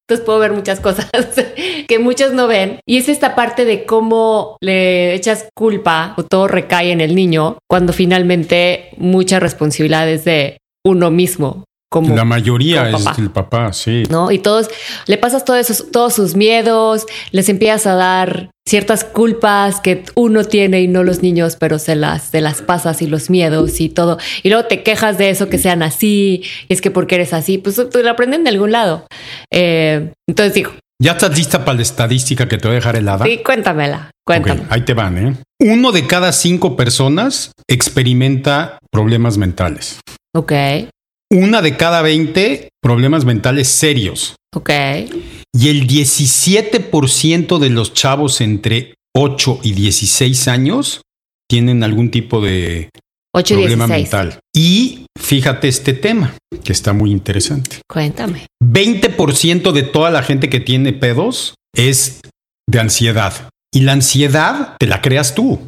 Entonces 0.09 0.27
puedo 0.27 0.41
ver 0.41 0.53
muchas 0.53 0.81
cosas 0.81 1.09
que 1.89 1.99
muchos 2.01 2.33
no 2.33 2.49
ven. 2.49 2.81
Y 2.85 2.97
es 2.97 3.09
esta 3.09 3.37
parte 3.37 3.65
de 3.65 3.85
cómo 3.85 4.57
le 4.61 5.15
echas 5.15 5.47
culpa 5.55 6.15
o 6.17 6.25
todo 6.25 6.49
recae 6.49 6.91
en 6.91 7.01
el 7.01 7.15
niño 7.15 7.59
cuando 7.69 7.93
finalmente 7.93 8.89
muchas 8.97 9.41
responsabilidades 9.41 10.25
de 10.25 10.60
uno 10.85 11.11
mismo. 11.11 11.65
Como, 11.93 12.15
la 12.15 12.25
mayoría 12.25 12.93
como 12.93 13.11
es 13.11 13.19
el 13.19 13.31
papá, 13.31 13.73
sí. 13.73 14.05
¿no? 14.11 14.31
Y 14.31 14.39
todos, 14.39 14.71
le 15.07 15.19
pasas 15.19 15.45
todos 15.45 15.59
esos, 15.59 15.91
todos 15.91 16.15
sus 16.15 16.37
miedos, 16.37 17.05
les 17.33 17.49
empiezas 17.49 17.85
a 17.89 17.95
dar 17.97 18.51
ciertas 18.65 19.03
culpas 19.03 19.81
que 19.81 20.05
uno 20.15 20.45
tiene 20.45 20.83
y 20.83 20.87
no 20.87 21.03
los 21.03 21.21
niños, 21.21 21.57
pero 21.59 21.81
se 21.81 21.97
las, 21.97 22.23
se 22.23 22.41
las 22.41 22.63
pasas 22.63 23.03
y 23.03 23.09
los 23.09 23.29
miedos 23.29 23.81
y 23.81 23.89
todo. 23.89 24.19
Y 24.45 24.51
luego 24.51 24.69
te 24.69 24.85
quejas 24.85 25.19
de 25.19 25.31
eso 25.31 25.49
que 25.49 25.59
sean 25.59 25.83
así, 25.83 26.45
y 26.69 26.73
es 26.73 26.81
que 26.81 26.93
porque 26.93 27.17
eres 27.17 27.33
así, 27.33 27.59
pues 27.59 27.75
tú 27.75 27.99
lo 28.01 28.11
aprenden 28.11 28.45
de 28.45 28.51
algún 28.51 28.71
lado. 28.71 29.09
Eh, 29.53 30.13
entonces 30.29 30.55
digo, 30.55 30.71
¿Ya 31.03 31.13
estás 31.13 31.37
lista 31.37 31.65
para 31.65 31.77
la 31.77 31.83
estadística 31.83 32.47
que 32.47 32.59
te 32.59 32.69
voy 32.69 32.75
a 32.75 32.81
dejar 32.81 32.95
helada? 32.95 33.25
sí, 33.25 33.41
cuéntamela, 33.43 34.11
cuéntame. 34.25 34.63
ahí 34.69 34.83
te 34.83 34.93
van, 34.93 35.19
¿eh? 35.19 35.35
Uno 35.59 35.93
de 35.93 36.07
cada 36.07 36.31
cinco 36.33 36.77
personas 36.77 37.53
experimenta 37.67 38.79
problemas 38.93 39.39
mentales. 39.39 39.99
Ok, 40.35 40.53
Una 41.33 41.63
de 41.63 41.77
cada 41.77 42.03
20 42.03 42.69
problemas 42.83 43.25
mentales 43.25 43.69
serios. 43.69 44.37
ok. 44.55 44.71
Y 45.53 45.69
el 45.69 45.87
17% 45.89 47.59
de 47.59 47.71
los 47.71 47.93
chavos 47.93 48.41
entre 48.41 48.95
8 49.17 49.61
y 49.63 49.73
16 49.73 50.49
años 50.49 51.03
tienen 51.49 51.83
algún 51.83 52.11
tipo 52.13 52.41
de 52.41 52.91
8 53.35 53.55
y 53.55 53.57
problema 53.57 53.87
16. 53.87 54.13
mental. 54.13 54.41
Y 54.55 55.07
fíjate 55.19 55.67
este 55.69 55.93
tema, 55.93 56.37
que 56.63 56.73
está 56.73 56.93
muy 56.93 57.11
interesante. 57.11 57.81
Cuéntame. 57.89 58.47
20% 58.63 59.73
de 59.73 59.83
toda 59.83 60.11
la 60.11 60.23
gente 60.23 60.49
que 60.49 60.61
tiene 60.61 60.93
pedos 60.93 61.55
es 61.75 62.21
de 62.69 62.79
ansiedad. 62.81 63.49
Y 63.73 63.81
la 63.81 63.93
ansiedad 63.93 64.77
te 64.79 64.87
la 64.87 65.01
creas 65.01 65.35
tú. 65.35 65.59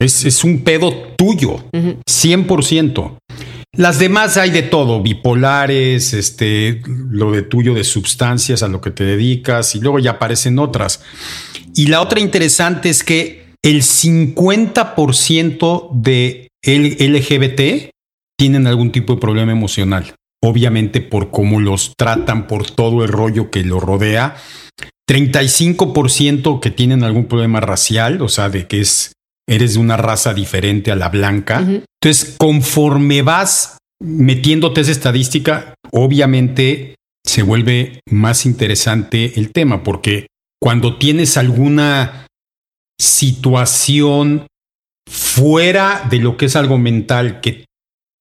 es, 0.00 0.24
es, 0.24 0.44
un 0.44 0.64
pedo 0.64 0.92
tuyo, 1.16 1.64
100%. 1.72 3.17
Las 3.78 3.98
demás 4.00 4.36
hay 4.36 4.50
de 4.50 4.62
todo, 4.62 5.00
bipolares, 5.00 6.12
este, 6.12 6.82
lo 6.88 7.30
de 7.30 7.42
tuyo 7.42 7.74
de 7.74 7.84
sustancias 7.84 8.64
a 8.64 8.68
lo 8.68 8.80
que 8.80 8.90
te 8.90 9.04
dedicas 9.04 9.76
y 9.76 9.80
luego 9.80 10.00
ya 10.00 10.10
aparecen 10.10 10.58
otras. 10.58 11.00
Y 11.76 11.86
la 11.86 12.00
otra 12.00 12.18
interesante 12.18 12.90
es 12.90 13.04
que 13.04 13.54
el 13.62 13.82
50% 13.82 15.90
de 15.92 16.48
LGBT 16.64 17.92
tienen 18.36 18.66
algún 18.66 18.90
tipo 18.90 19.14
de 19.14 19.20
problema 19.20 19.52
emocional. 19.52 20.12
Obviamente 20.42 21.00
por 21.00 21.30
cómo 21.30 21.60
los 21.60 21.92
tratan, 21.96 22.48
por 22.48 22.68
todo 22.68 23.04
el 23.04 23.10
rollo 23.10 23.52
que 23.52 23.62
lo 23.62 23.78
rodea. 23.78 24.34
35% 25.08 26.58
que 26.58 26.72
tienen 26.72 27.04
algún 27.04 27.26
problema 27.26 27.60
racial, 27.60 28.22
o 28.22 28.28
sea, 28.28 28.48
de 28.48 28.66
que 28.66 28.80
es 28.80 29.12
eres 29.48 29.74
de 29.74 29.80
una 29.80 29.96
raza 29.96 30.34
diferente 30.34 30.92
a 30.92 30.96
la 30.96 31.08
blanca. 31.08 31.58
Entonces, 31.58 32.36
conforme 32.38 33.22
vas 33.22 33.78
metiéndote 34.00 34.82
esa 34.82 34.92
estadística, 34.92 35.74
obviamente 35.90 36.94
se 37.26 37.42
vuelve 37.42 38.00
más 38.10 38.46
interesante 38.46 39.38
el 39.40 39.50
tema, 39.50 39.82
porque 39.82 40.28
cuando 40.60 40.98
tienes 40.98 41.36
alguna 41.36 42.26
situación 43.00 44.46
fuera 45.08 46.06
de 46.10 46.18
lo 46.18 46.36
que 46.36 46.46
es 46.46 46.56
algo 46.56 46.78
mental 46.78 47.40
que 47.40 47.64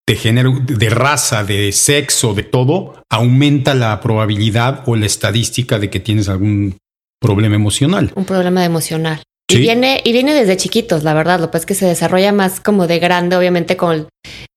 te 0.07 0.15
genera 0.15 0.49
de 0.49 0.89
raza, 0.89 1.43
de 1.43 1.71
sexo, 1.73 2.33
de 2.33 2.43
todo, 2.43 3.03
aumenta 3.11 3.73
la 3.73 3.99
probabilidad 3.99 4.83
o 4.85 4.95
la 4.95 5.05
estadística 5.05 5.79
de 5.79 5.89
que 5.89 5.99
tienes 5.99 6.29
algún 6.29 6.77
problema 7.19 7.55
emocional. 7.55 8.13
Un 8.15 8.25
problema 8.25 8.63
emocional. 8.63 9.21
Y 9.49 9.59
viene, 9.59 10.01
y 10.03 10.11
viene 10.11 10.33
desde 10.33 10.57
chiquitos, 10.57 11.03
la 11.03 11.13
verdad. 11.13 11.39
Lo 11.39 11.51
que 11.51 11.57
es 11.57 11.65
que 11.65 11.75
se 11.75 11.85
desarrolla 11.85 12.31
más 12.33 12.59
como 12.59 12.85
de 12.85 12.99
grande, 12.99 13.37
obviamente, 13.37 13.77
con 13.77 14.07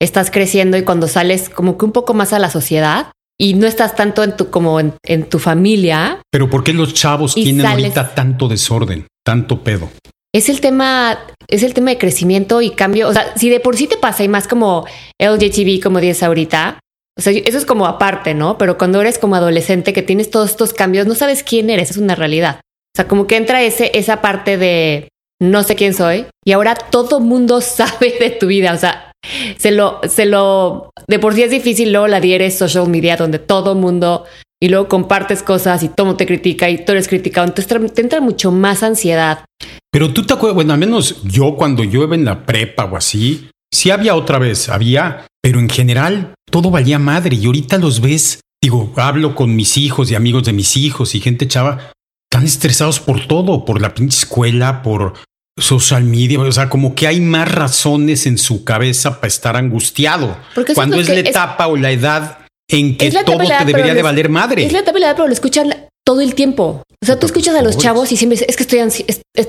estás 0.01 0.31
creciendo 0.31 0.77
y 0.77 0.83
cuando 0.83 1.07
sales 1.07 1.49
como 1.49 1.79
que 1.79 1.85
un 1.85 1.93
poco 1.93 2.15
más 2.15 2.33
a 2.33 2.39
la 2.39 2.51
sociedad 2.51 3.13
y 3.39 3.55
no 3.55 3.67
estás 3.67 3.95
tanto 3.95 4.25
en 4.25 4.37
tu 4.37 4.51
como 4.51 4.81
en, 4.81 5.25
tu 5.29 5.39
familia. 5.39 6.21
Pero 6.31 6.51
¿por 6.51 6.65
qué 6.65 6.73
los 6.73 6.93
chavos 6.93 7.35
tienen 7.35 7.65
ahorita 7.65 8.15
tanto 8.15 8.49
desorden, 8.49 9.07
tanto 9.25 9.63
pedo? 9.63 9.91
Es 10.33 10.49
el 10.49 10.61
tema, 10.61 11.19
es 11.49 11.63
el 11.63 11.73
tema 11.73 11.91
de 11.91 11.99
crecimiento 11.99 12.61
y 12.61 12.71
cambio. 12.71 13.09
O 13.09 13.13
sea, 13.13 13.37
si 13.37 13.49
de 13.49 13.61
por 13.61 13.77
sí 13.77 13.87
te 13.87 13.97
pasa 13.97 14.25
y 14.25 14.29
más 14.29 14.47
como 14.47 14.87
LGTB, 15.19 15.83
como 15.83 16.01
dices 16.01 16.23
ahorita, 16.23 16.81
o 17.19 17.23
sea, 17.23 17.33
eso 17.33 17.59
es 17.59 17.65
como 17.65 17.87
aparte, 17.87 18.35
¿no? 18.35 18.59
Pero 18.59 18.77
cuando 18.77 19.01
eres 19.01 19.19
como 19.19 19.37
adolescente 19.37 19.93
que 19.93 20.03
tienes 20.03 20.31
todos 20.31 20.51
estos 20.51 20.73
cambios, 20.73 21.07
no 21.07 21.15
sabes 21.15 21.43
quién 21.43 21.71
eres, 21.71 21.91
es 21.91 21.97
una 21.97 22.15
realidad. 22.15 22.61
O 22.95 22.97
sea, 22.97 23.09
como 23.09 23.27
que 23.27 23.37
entra 23.37 23.63
ese, 23.63 23.91
esa 23.95 24.21
parte 24.21 24.57
de 24.57 25.09
no 25.41 25.63
sé 25.63 25.75
quién 25.75 25.95
soy 25.95 26.27
y 26.45 26.53
ahora 26.53 26.75
todo 26.75 27.21
mundo 27.21 27.61
sabe 27.61 28.15
de 28.19 28.31
tu 28.31 28.47
vida. 28.47 28.73
O 28.73 28.79
sea, 28.79 29.13
se 29.59 29.71
lo, 29.71 30.01
se 30.09 30.27
lo, 30.27 30.91
de 31.07 31.19
por 31.19 31.35
sí 31.35 31.43
es 31.43 31.51
difícil, 31.51 31.93
luego 31.93 32.09
la 32.09 32.21
dieres 32.21 32.57
social 32.57 32.89
media 32.89 33.17
donde 33.17 33.39
todo 33.39 33.75
mundo 33.75 34.25
y 34.63 34.69
luego 34.69 34.89
compartes 34.89 35.43
cosas 35.43 35.83
y 35.83 35.89
todo 35.89 36.17
te 36.17 36.27
critica 36.27 36.69
y 36.69 36.85
tú 36.85 36.93
eres 36.93 37.09
criticado. 37.09 37.47
Entonces 37.47 37.93
te 37.95 38.03
entra 38.03 38.21
mucho 38.21 38.53
más 38.53 38.83
ansiedad. 38.83 39.45
Pero 39.91 40.13
tú 40.13 40.25
te 40.25 40.35
acuerdas, 40.35 40.55
bueno, 40.55 40.73
al 40.73 40.79
menos 40.79 41.23
yo 41.25 41.57
cuando 41.57 41.83
iba 41.83 42.15
en 42.15 42.25
la 42.25 42.45
prepa 42.45 42.85
o 42.85 42.97
así, 42.97 43.49
sí 43.73 43.91
había 43.91 44.15
otra 44.15 44.39
vez, 44.39 44.69
había, 44.69 45.27
pero 45.43 45.59
en 45.59 45.69
general 45.69 46.35
todo 46.51 46.71
valía 46.71 46.99
madre 46.99 47.37
y 47.37 47.47
ahorita 47.47 47.79
los 47.79 48.01
ves, 48.01 48.41
digo, 48.63 48.93
hablo 48.97 49.35
con 49.35 49.57
mis 49.57 49.77
hijos 49.79 50.11
y 50.11 50.15
amigos 50.15 50.45
de 50.45 50.53
mis 50.53 50.77
hijos 50.77 51.15
y 51.15 51.21
gente 51.21 51.49
chava, 51.49 51.93
están 52.41 52.47
estresados 52.47 53.01
por 53.01 53.27
todo, 53.27 53.65
por 53.65 53.81
la 53.81 53.95
pinche 53.95 54.19
escuela, 54.19 54.83
por 54.83 55.15
social 55.59 56.05
media, 56.05 56.41
o 56.41 56.53
sea, 56.53 56.71
como 56.71 56.95
que 56.95 57.07
hay 57.07 57.21
más 57.21 57.53
razones 57.53 58.27
en 58.27 58.39
su 58.39 58.65
cabeza 58.65 59.17
para 59.17 59.29
estar 59.29 59.57
angustiado. 59.57 60.37
Porque 60.55 60.75
Cuando 60.75 60.99
es 60.99 61.09
la 61.09 61.21
etapa 61.21 61.67
o 61.67 61.77
la 61.77 61.91
edad 61.91 62.39
en 62.69 62.97
que 62.97 63.11
todo 63.11 63.39
te 63.39 63.65
debería 63.65 63.95
de 63.95 64.03
valer 64.03 64.29
madre. 64.29 64.65
Es 64.65 64.73
la 64.73 64.81
etapa 64.81 64.95
de 64.95 65.01
la 65.01 65.07
edad, 65.09 65.17
pero 65.17 65.29
lo 65.29 65.35
escuchan 65.35 65.89
todo 66.05 66.21
el 66.21 66.35
tiempo. 66.35 66.83
O 67.03 67.07
sea, 67.07 67.19
tú 67.19 67.27
escuchas 67.27 67.55
a 67.55 67.63
los 67.63 67.77
chavos 67.77 68.11
y 68.13 68.17
siempre 68.17 68.35
dices, 68.35 68.49
es 68.49 68.57
que 68.57 68.63
estoy 68.63 68.79
ansi 68.79 69.05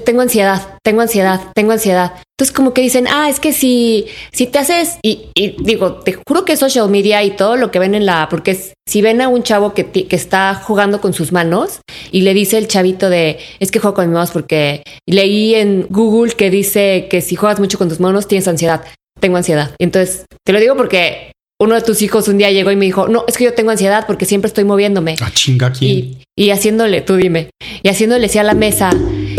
tengo 0.05 0.21
ansiedad, 0.21 0.75
tengo 0.83 1.01
ansiedad, 1.01 1.41
tengo 1.53 1.71
ansiedad. 1.71 2.13
Entonces 2.41 2.55
como 2.55 2.73
que 2.73 2.81
dicen, 2.81 3.05
ah, 3.07 3.29
es 3.29 3.39
que 3.39 3.53
si, 3.53 4.07
si 4.31 4.47
te 4.47 4.57
haces, 4.57 4.97
y, 5.03 5.29
digo, 5.59 5.97
te 5.97 6.13
juro 6.27 6.43
que 6.43 6.57
social 6.57 6.89
media 6.89 7.23
y 7.23 7.35
todo 7.35 7.55
lo 7.55 7.69
que 7.69 7.77
ven 7.77 7.93
en 7.93 8.07
la, 8.07 8.29
porque 8.31 8.57
si 8.87 9.03
ven 9.03 9.21
a 9.21 9.27
un 9.27 9.43
chavo 9.43 9.75
que, 9.75 9.85
que 9.85 10.15
está 10.15 10.55
jugando 10.55 11.01
con 11.01 11.13
sus 11.13 11.31
manos 11.31 11.81
y 12.11 12.21
le 12.21 12.33
dice 12.33 12.57
el 12.57 12.67
chavito 12.67 13.11
de, 13.11 13.37
es 13.59 13.69
que 13.69 13.77
juego 13.77 13.93
con 13.93 14.07
mis 14.07 14.15
manos 14.15 14.31
porque 14.31 14.81
leí 15.07 15.53
en 15.53 15.85
Google 15.91 16.33
que 16.33 16.49
dice 16.49 17.05
que 17.11 17.21
si 17.21 17.35
juegas 17.35 17.59
mucho 17.59 17.77
con 17.77 17.89
tus 17.89 17.99
manos 17.99 18.27
tienes 18.27 18.47
ansiedad. 18.47 18.85
Tengo 19.19 19.37
ansiedad. 19.37 19.75
Entonces, 19.77 20.25
te 20.43 20.51
lo 20.51 20.59
digo 20.59 20.75
porque 20.75 21.33
uno 21.61 21.75
de 21.75 21.81
tus 21.81 22.01
hijos 22.01 22.27
un 22.27 22.39
día 22.39 22.49
llegó 22.49 22.71
y 22.71 22.75
me 22.75 22.85
dijo, 22.85 23.07
no, 23.07 23.23
es 23.27 23.37
que 23.37 23.43
yo 23.43 23.53
tengo 23.53 23.69
ansiedad 23.69 24.07
porque 24.07 24.25
siempre 24.25 24.47
estoy 24.47 24.63
moviéndome. 24.63 25.15
Ah, 25.21 25.29
chinga, 25.31 25.71
¿quién? 25.71 26.17
Y, 26.35 26.49
haciéndole, 26.49 27.01
tú 27.01 27.17
dime, 27.17 27.51
y 27.83 27.89
haciéndole 27.89 28.25
así 28.25 28.39
a 28.39 28.43
la 28.43 28.55
mesa 28.55 28.89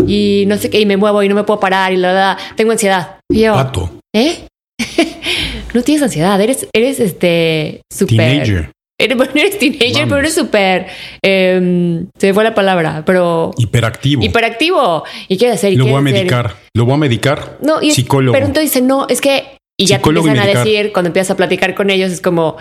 y 0.07 0.45
no 0.47 0.57
sé 0.57 0.69
qué, 0.69 0.79
y 0.79 0.85
me 0.85 0.97
muevo 0.97 1.23
y 1.23 1.29
no 1.29 1.35
me 1.35 1.43
puedo 1.43 1.59
parar 1.59 1.93
y 1.93 1.97
la 1.97 2.09
verdad, 2.09 2.37
tengo 2.55 2.71
ansiedad. 2.71 3.17
Y 3.31 3.41
yo, 3.41 3.53
Pato. 3.53 3.99
¿eh? 4.13 4.47
no 5.73 5.81
tienes 5.83 6.03
ansiedad, 6.03 6.39
eres, 6.39 6.67
eres 6.73 6.99
este, 6.99 7.81
súper... 7.91 8.17
Teenager. 8.17 8.71
Eres, 8.99 9.17
bueno, 9.17 9.31
eres 9.35 9.57
teenager, 9.57 10.07
pero 10.07 10.17
eres 10.17 10.35
súper. 10.35 10.87
Em, 11.23 12.07
se 12.17 12.27
me 12.27 12.33
fue 12.33 12.43
la 12.43 12.53
palabra, 12.53 13.03
pero. 13.05 13.51
Hiperactivo. 13.57 14.23
Hiperactivo. 14.23 15.03
Y 15.27 15.37
quieres 15.37 15.55
hacer. 15.55 15.73
lo 15.73 15.85
voy 15.85 15.95
a 15.95 16.01
medicar. 16.01 16.55
Lo 16.75 16.85
voy 16.85 16.93
a 16.93 16.97
medicar. 16.97 17.57
No, 17.61 17.81
y 17.81 17.91
psicólogo. 17.91 18.33
pero 18.33 18.45
entonces 18.45 18.71
dice, 18.71 18.85
no, 18.85 19.07
es 19.09 19.19
que 19.19 19.57
y 19.75 19.87
ya 19.87 19.99
te 19.99 20.09
empiezan 20.09 20.37
a 20.37 20.45
decir, 20.45 20.93
cuando 20.93 21.07
empiezas 21.07 21.31
a 21.31 21.37
platicar 21.37 21.73
con 21.73 21.89
ellos, 21.89 22.11
es 22.11 22.21
como, 22.21 22.57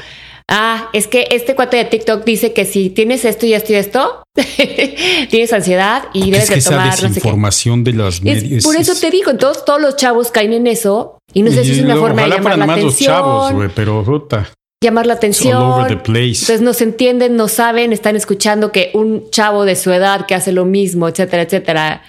ah, 0.52 0.90
es 0.92 1.06
que 1.06 1.26
este 1.30 1.54
cuate 1.54 1.78
de 1.78 1.84
TikTok 1.86 2.24
dice 2.24 2.52
que 2.52 2.64
si 2.64 2.90
tienes 2.90 3.24
esto 3.24 3.46
y 3.46 3.54
esto 3.54 3.72
y 3.72 3.76
esto, 3.76 4.22
tienes 5.30 5.52
ansiedad 5.52 6.04
y 6.12 6.30
debes 6.30 6.50
es 6.50 6.64
de 6.64 6.70
tomar 6.70 6.94
esa 6.94 7.08
desinformación 7.08 7.82
de 7.82 7.92
las 7.94 8.22
medias. 8.22 8.62
por 8.62 8.76
eso 8.76 8.94
te 8.94 9.10
digo, 9.10 9.30
entonces 9.30 9.64
todos 9.64 9.80
los 9.80 9.96
chavos 9.96 10.30
caen 10.30 10.52
en 10.52 10.66
eso 10.66 11.18
y 11.32 11.42
no 11.42 11.50
sé 11.50 11.64
si 11.64 11.72
es 11.72 11.80
una 11.80 11.96
forma 11.96 12.22
de 12.22 12.28
llamar 12.28 12.58
la 12.58 12.64
atención. 12.64 12.86
Los 12.86 12.98
chavos, 12.98 13.52
güey, 13.52 13.70
pero 13.74 14.04
ruta. 14.04 14.50
Llamar 14.82 15.06
la 15.06 15.14
atención. 15.14 15.86
Entonces 15.88 16.60
no 16.60 16.72
se 16.72 16.84
entienden, 16.84 17.36
no 17.36 17.48
saben, 17.48 17.92
están 17.92 18.16
escuchando 18.16 18.72
que 18.72 18.90
un 18.94 19.30
chavo 19.30 19.64
de 19.64 19.76
su 19.76 19.92
edad 19.92 20.26
que 20.26 20.34
hace 20.34 20.52
lo 20.52 20.64
mismo, 20.64 21.08
etcétera, 21.08 21.42
etcétera, 21.42 22.02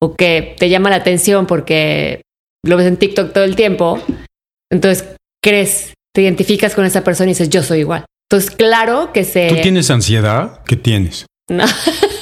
o 0.00 0.14
que 0.14 0.54
te 0.58 0.68
llama 0.68 0.90
la 0.90 0.96
atención 0.96 1.46
porque 1.46 2.22
lo 2.64 2.76
ves 2.76 2.86
en 2.86 2.96
TikTok 2.96 3.32
todo 3.32 3.44
el 3.44 3.56
tiempo, 3.56 4.00
entonces, 4.70 5.16
crees, 5.42 5.94
te 6.14 6.22
identificas 6.22 6.74
con 6.74 6.84
esa 6.84 7.04
persona 7.04 7.30
y 7.30 7.34
dices, 7.34 7.50
yo 7.50 7.62
soy 7.62 7.80
igual. 7.80 8.04
Entonces, 8.30 8.50
claro 8.50 9.12
que 9.12 9.24
se... 9.24 9.48
¿Tú 9.48 9.56
tienes 9.62 9.90
ansiedad? 9.90 10.60
¿Qué 10.64 10.76
tienes? 10.76 11.26
No. 11.48 11.64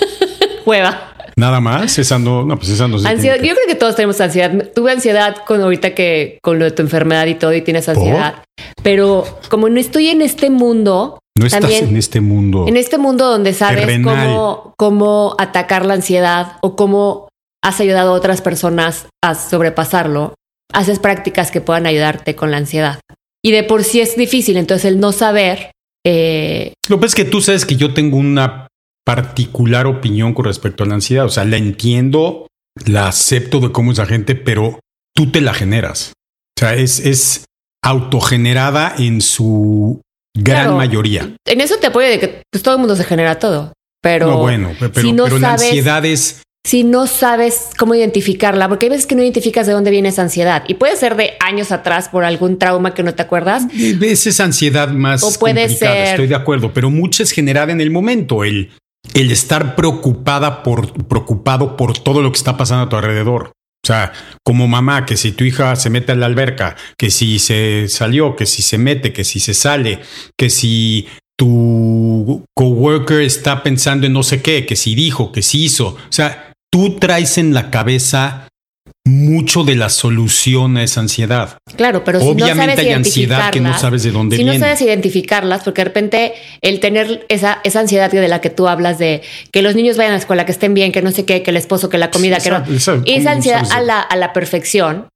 Hueva. 0.66 1.14
Nada 1.36 1.60
más, 1.60 1.98
esa 1.98 2.18
no, 2.18 2.44
no, 2.44 2.56
pues 2.58 2.70
esa 2.70 2.88
no 2.88 2.96
Ansiedad, 2.96 3.36
yo 3.36 3.54
creo 3.54 3.66
que 3.68 3.76
todos 3.76 3.94
tenemos 3.94 4.20
ansiedad. 4.20 4.50
Tuve 4.74 4.90
ansiedad 4.90 5.36
con 5.46 5.60
ahorita 5.60 5.94
que 5.94 6.38
con 6.42 6.58
lo 6.58 6.64
de 6.64 6.72
tu 6.72 6.82
enfermedad 6.82 7.26
y 7.26 7.36
todo 7.36 7.54
y 7.54 7.62
tienes 7.62 7.88
ansiedad. 7.88 8.42
Pero 8.82 9.24
como 9.48 9.68
no 9.68 9.78
estoy 9.78 10.08
en 10.08 10.20
este 10.20 10.50
mundo, 10.50 11.20
no 11.38 11.46
estás 11.46 11.70
en 11.70 11.96
este 11.96 12.20
mundo. 12.20 12.66
En 12.66 12.76
este 12.76 12.98
mundo 12.98 13.26
donde 13.26 13.52
sabes 13.52 14.00
cómo, 14.02 14.74
cómo 14.76 15.36
atacar 15.38 15.86
la 15.86 15.94
ansiedad 15.94 16.56
o 16.60 16.74
cómo 16.74 17.28
has 17.62 17.80
ayudado 17.80 18.10
a 18.10 18.14
otras 18.14 18.40
personas 18.42 19.06
a 19.22 19.36
sobrepasarlo 19.36 20.34
haces 20.72 20.98
prácticas 20.98 21.50
que 21.50 21.60
puedan 21.60 21.86
ayudarte 21.86 22.34
con 22.34 22.50
la 22.50 22.56
ansiedad. 22.56 23.00
Y 23.44 23.52
de 23.52 23.62
por 23.62 23.84
sí 23.84 24.00
es 24.00 24.16
difícil, 24.16 24.56
entonces 24.56 24.86
el 24.86 25.00
no 25.00 25.12
saber... 25.12 25.72
Eh... 26.04 26.72
Lo 26.88 26.98
que 27.00 27.06
es 27.06 27.14
que 27.14 27.24
tú 27.24 27.40
sabes 27.40 27.64
que 27.64 27.76
yo 27.76 27.94
tengo 27.94 28.16
una 28.16 28.68
particular 29.04 29.86
opinión 29.86 30.34
con 30.34 30.44
respecto 30.44 30.84
a 30.84 30.86
la 30.86 30.94
ansiedad, 30.94 31.24
o 31.24 31.30
sea, 31.30 31.44
la 31.44 31.56
entiendo, 31.56 32.46
la 32.86 33.08
acepto 33.08 33.60
de 33.60 33.72
cómo 33.72 33.92
es 33.92 33.98
la 33.98 34.06
gente, 34.06 34.34
pero 34.34 34.80
tú 35.14 35.30
te 35.30 35.40
la 35.40 35.54
generas. 35.54 36.12
O 36.58 36.60
sea, 36.60 36.74
es, 36.74 37.00
es 37.00 37.44
autogenerada 37.82 38.94
en 38.98 39.20
su 39.20 40.02
gran 40.36 40.76
mayoría. 40.76 41.34
En 41.46 41.60
eso 41.60 41.76
te 41.80 41.86
apoyo 41.86 42.08
de 42.08 42.20
que 42.20 42.42
pues, 42.50 42.62
todo 42.62 42.74
el 42.74 42.80
mundo 42.80 42.96
se 42.96 43.04
genera 43.04 43.38
todo. 43.38 43.72
Pero, 44.02 44.26
no, 44.26 44.38
bueno, 44.38 44.72
pero, 44.78 44.92
pero 44.92 45.38
la 45.38 45.52
ansiedad 45.54 46.04
es 46.04 46.42
si 46.68 46.84
no 46.84 47.06
sabes 47.06 47.70
cómo 47.78 47.94
identificarla, 47.94 48.68
porque 48.68 48.86
hay 48.86 48.90
veces 48.90 49.06
que 49.06 49.14
no 49.14 49.22
identificas 49.22 49.66
de 49.66 49.72
dónde 49.72 49.90
viene 49.90 50.10
esa 50.10 50.20
ansiedad 50.20 50.64
y 50.68 50.74
puede 50.74 50.96
ser 50.96 51.16
de 51.16 51.32
años 51.40 51.72
atrás 51.72 52.10
por 52.10 52.24
algún 52.24 52.58
trauma 52.58 52.92
que 52.92 53.02
no 53.02 53.14
te 53.14 53.22
acuerdas. 53.22 53.62
Esa 53.72 54.28
es 54.28 54.38
ansiedad 54.38 54.90
más 54.90 55.22
o 55.22 55.32
puede 55.38 55.66
complicada, 55.66 56.10
estoy 56.10 56.26
de 56.26 56.34
acuerdo, 56.34 56.74
pero 56.74 56.90
mucha 56.90 57.22
es 57.22 57.30
generada 57.30 57.72
en 57.72 57.80
el 57.80 57.90
momento, 57.90 58.44
el, 58.44 58.70
el 59.14 59.30
estar 59.30 59.76
preocupada 59.76 60.62
por, 60.62 60.92
preocupado 61.08 61.74
por 61.74 61.96
todo 61.96 62.20
lo 62.20 62.30
que 62.32 62.36
está 62.36 62.58
pasando 62.58 62.84
a 62.84 62.88
tu 62.90 62.96
alrededor. 62.96 63.52
O 63.82 63.86
sea, 63.86 64.12
como 64.44 64.68
mamá, 64.68 65.06
que 65.06 65.16
si 65.16 65.32
tu 65.32 65.44
hija 65.44 65.74
se 65.74 65.88
mete 65.88 66.12
a 66.12 66.16
la 66.16 66.26
alberca, 66.26 66.76
que 66.98 67.10
si 67.10 67.38
se 67.38 67.88
salió, 67.88 68.36
que 68.36 68.44
si 68.44 68.60
se 68.60 68.76
mete, 68.76 69.14
que 69.14 69.24
si 69.24 69.40
se 69.40 69.54
sale, 69.54 70.00
que 70.36 70.50
si 70.50 71.08
tu 71.38 72.44
coworker 72.54 73.22
está 73.22 73.62
pensando 73.62 74.06
en 74.06 74.12
no 74.12 74.22
sé 74.22 74.42
qué, 74.42 74.66
que 74.66 74.76
si 74.76 74.94
dijo, 74.94 75.32
que 75.32 75.40
si 75.40 75.64
hizo. 75.64 75.96
O 75.96 75.98
sea, 76.12 76.47
tú 76.72 76.96
traes 76.98 77.38
en 77.38 77.54
la 77.54 77.70
cabeza 77.70 78.44
mucho 79.06 79.64
de 79.64 79.74
la 79.74 79.88
solución 79.88 80.76
a 80.76 80.82
esa 80.82 81.00
ansiedad. 81.00 81.56
Claro, 81.76 82.04
pero 82.04 82.20
si 82.20 82.26
Obviamente 82.26 82.52
no 82.52 82.56
sabes 82.72 82.78
hay 82.78 82.92
ansiedad 82.92 83.50
que 83.50 83.60
no 83.60 83.78
sabes 83.78 84.02
de 84.02 84.10
dónde 84.10 84.36
si 84.36 84.42
viene. 84.42 84.58
no 84.58 84.64
sabes 84.64 84.82
identificarlas, 84.82 85.62
porque 85.64 85.80
de 85.80 85.84
repente 85.86 86.34
el 86.60 86.78
tener 86.80 87.24
esa, 87.30 87.60
esa 87.64 87.80
ansiedad 87.80 88.10
de 88.10 88.28
la 88.28 88.40
que 88.42 88.50
tú 88.50 88.68
hablas 88.68 88.98
de 88.98 89.22
que 89.50 89.62
los 89.62 89.74
niños 89.74 89.96
vayan 89.96 90.12
a 90.12 90.16
la 90.16 90.20
escuela, 90.20 90.44
que 90.44 90.52
estén 90.52 90.74
bien, 90.74 90.92
que 90.92 91.00
no 91.00 91.10
sé 91.10 91.24
qué, 91.24 91.42
que 91.42 91.50
el 91.52 91.56
esposo, 91.56 91.88
que 91.88 91.96
la 91.96 92.10
comida, 92.10 92.38
que 92.38 92.50
no. 92.50 92.58
Esa- 92.58 92.74
esa- 92.74 93.02
esa 93.06 93.22
¿cómo 93.22 93.28
ansiedad 93.30 93.66
a 93.72 93.80
la, 93.80 94.00
a 94.00 94.16
la 94.16 94.34
perfección, 94.34 95.08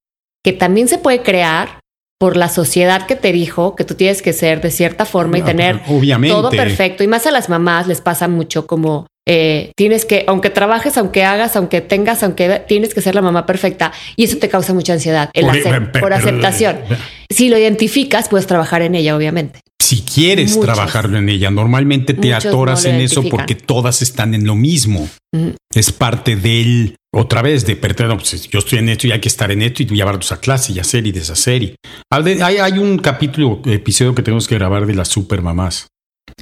que 0.42 0.52
también 0.54 0.88
se 0.88 0.96
puede 0.96 1.22
crear 1.22 1.80
por 2.18 2.36
la 2.38 2.48
sociedad 2.48 3.04
que 3.06 3.16
te 3.16 3.30
dijo 3.32 3.76
que 3.76 3.84
tú 3.84 3.94
tienes 3.94 4.22
que 4.22 4.32
ser 4.32 4.62
de 4.62 4.70
cierta 4.70 5.04
forma 5.04 5.38
y 5.38 5.42
tener 5.42 5.80
obviamente. 5.88 6.34
todo 6.34 6.48
perfecto. 6.50 7.02
Y 7.04 7.08
más 7.08 7.26
a 7.26 7.30
las 7.30 7.48
mamás 7.50 7.88
les 7.88 8.00
pasa 8.00 8.26
mucho 8.28 8.66
como 8.66 9.06
eh, 9.28 9.72
tienes 9.76 10.04
que, 10.04 10.24
aunque 10.26 10.50
trabajes, 10.50 10.96
aunque 10.98 11.24
hagas, 11.24 11.54
aunque 11.56 11.80
tengas, 11.80 12.22
aunque 12.22 12.62
tienes 12.66 12.92
que 12.94 13.00
ser 13.00 13.14
la 13.14 13.22
mamá 13.22 13.46
perfecta. 13.46 13.92
Y 14.16 14.24
eso 14.24 14.38
te 14.38 14.48
causa 14.48 14.74
mucha 14.74 14.92
ansiedad, 14.94 15.30
el 15.32 15.46
Por- 15.46 15.54
acep- 15.54 15.92
pe- 15.92 16.00
por 16.00 16.10
pero- 16.10 16.14
aceptación. 16.16 16.78
Si 17.30 17.48
lo 17.48 17.56
identificas, 17.58 18.28
puedes 18.28 18.46
trabajar 18.46 18.82
en 18.82 18.94
ella, 18.94 19.16
obviamente. 19.16 19.60
Si 19.80 20.02
quieres 20.02 20.56
Muchos. 20.56 20.74
trabajarlo 20.74 21.18
en 21.18 21.28
ella, 21.28 21.50
normalmente 21.50 22.14
te 22.14 22.32
atoras 22.32 22.84
no 22.84 22.90
en 22.90 23.00
eso 23.00 23.22
porque 23.28 23.54
todas 23.54 24.00
están 24.00 24.34
en 24.34 24.46
lo 24.46 24.54
mismo. 24.54 25.08
Es 25.74 25.92
parte 25.92 26.36
del, 26.36 26.96
otra 27.12 27.42
vez, 27.42 27.66
de 27.66 27.76
perdón, 27.76 28.18
pues, 28.18 28.48
yo 28.48 28.58
estoy 28.60 28.78
en 28.78 28.88
esto 28.90 29.06
y 29.06 29.12
hay 29.12 29.20
que 29.20 29.28
estar 29.28 29.50
en 29.50 29.60
esto 29.62 29.82
y 29.82 29.86
llevarlos 29.86 30.30
a 30.32 30.38
clase 30.40 30.72
y 30.72 30.78
hacer 30.78 31.06
y 31.06 31.12
deshacer. 31.12 31.62
Y, 31.62 31.74
hay, 32.10 32.56
hay 32.58 32.78
un 32.78 32.98
capítulo, 32.98 33.60
episodio 33.66 34.14
que 34.14 34.22
tenemos 34.22 34.46
que 34.48 34.54
grabar 34.54 34.86
de 34.86 34.94
las 34.94 35.08
supermamás. 35.08 35.88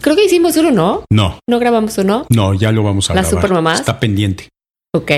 Creo 0.01 0.17
que 0.17 0.25
hicimos 0.25 0.57
uno, 0.57 0.71
¿no? 0.71 1.05
No, 1.11 1.39
¿No 1.49 1.59
grabamos 1.59 1.97
uno? 1.99 2.27
no, 2.31 2.55
ya 2.55 2.73
lo 2.73 2.83
vamos 2.83 3.11
a 3.11 3.15
¿Las 3.15 3.27
grabar. 3.27 3.43
supermamás? 3.43 3.81
Está 3.81 3.99
pendiente. 4.01 4.49
Ok. 4.95 5.13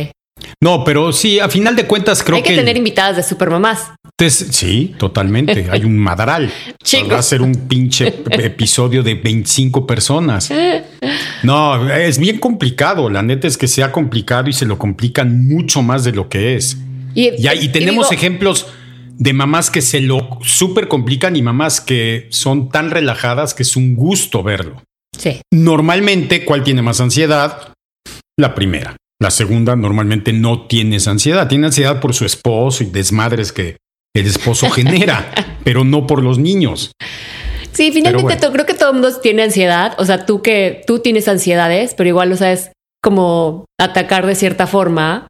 No, 0.61 0.83
pero 0.85 1.13
sí, 1.13 1.39
a 1.39 1.49
final 1.49 1.77
de 1.77 1.87
cuentas 1.87 2.23
creo 2.23 2.37
Hay 2.37 2.43
que, 2.43 2.51
que... 2.51 2.57
tener 2.57 2.77
invitadas 2.77 3.17
de 3.17 3.23
supermamás. 3.23 3.93
Sí, 4.29 4.95
totalmente. 4.99 5.67
Hay 5.71 5.85
un 5.85 5.97
madral. 5.99 6.51
Chicos. 6.83 7.13
Va 7.13 7.19
a 7.19 7.23
ser 7.23 7.43
un 7.43 7.55
pinche 7.69 8.07
episodio 8.31 9.03
de 9.03 9.15
25 9.15 9.87
personas. 9.87 10.51
No, 11.43 11.91
es 11.93 12.19
bien 12.19 12.39
complicado. 12.39 13.09
La 13.11 13.23
neta 13.23 13.47
es 13.47 13.57
que 13.59 13.69
se 13.69 13.83
ha 13.83 13.93
complicado 13.93 14.49
y 14.49 14.53
se 14.53 14.67
lo 14.67 14.79
complican 14.79 15.47
mucho 15.49 15.83
más 15.83 16.05
de 16.05 16.13
lo 16.13 16.29
que 16.29 16.55
es. 16.57 16.77
Y, 17.15 17.31
Y, 17.43 17.47
hay- 17.47 17.65
y 17.65 17.69
tenemos 17.69 18.09
digo, 18.11 18.19
ejemplos 18.21 18.67
de 19.23 19.33
mamás 19.33 19.71
que 19.71 19.83
se 19.83 20.01
lo 20.01 20.41
súper 20.43 20.89
complican 20.89 21.37
y 21.37 21.43
mamás 21.43 21.81
que 21.81 22.27
son 22.31 22.71
tan 22.71 22.91
relajadas 22.91 23.55
que 23.55 23.63
es 23.63 23.77
un 23.77 23.95
gusto 23.95 24.43
verlo. 24.43 24.83
Sí. 25.17 25.41
Normalmente, 25.53 26.45
¿cuál 26.45 26.65
tiene 26.65 26.83
más 26.83 27.01
ansiedad? 27.01 27.73
La 28.37 28.57
primera. 28.57 28.97
La 29.21 29.31
segunda 29.31 29.77
normalmente 29.77 30.33
no 30.33 30.67
tiene 30.67 30.97
esa 30.97 31.13
ansiedad. 31.13 31.47
Tiene 31.47 31.67
ansiedad 31.67 32.01
por 32.01 32.15
su 32.15 32.25
esposo 32.25 32.83
y 32.83 32.87
desmadres 32.87 33.53
que 33.53 33.77
el 34.13 34.27
esposo 34.27 34.69
genera, 34.73 35.33
pero 35.63 35.85
no 35.85 36.09
por 36.09 36.25
los 36.25 36.39
niños. 36.39 36.91
Sí, 37.71 37.93
finalmente 37.93 38.35
bueno. 38.35 38.53
creo 38.53 38.67
que 38.67 38.75
todo 38.75 38.89
el 38.89 38.95
mundo 38.95 39.21
tiene 39.21 39.45
ansiedad. 39.45 39.95
O 39.99 40.05
sea, 40.05 40.27
tú 40.27 40.43
que 40.43 40.83
tú 40.85 40.99
tienes 40.99 41.29
ansiedades, 41.29 41.95
pero 41.95 42.09
igual 42.09 42.29
lo 42.31 42.37
sabes 42.37 42.73
como 43.01 43.67
atacar 43.79 44.27
de 44.27 44.35
cierta 44.35 44.67
forma, 44.67 45.29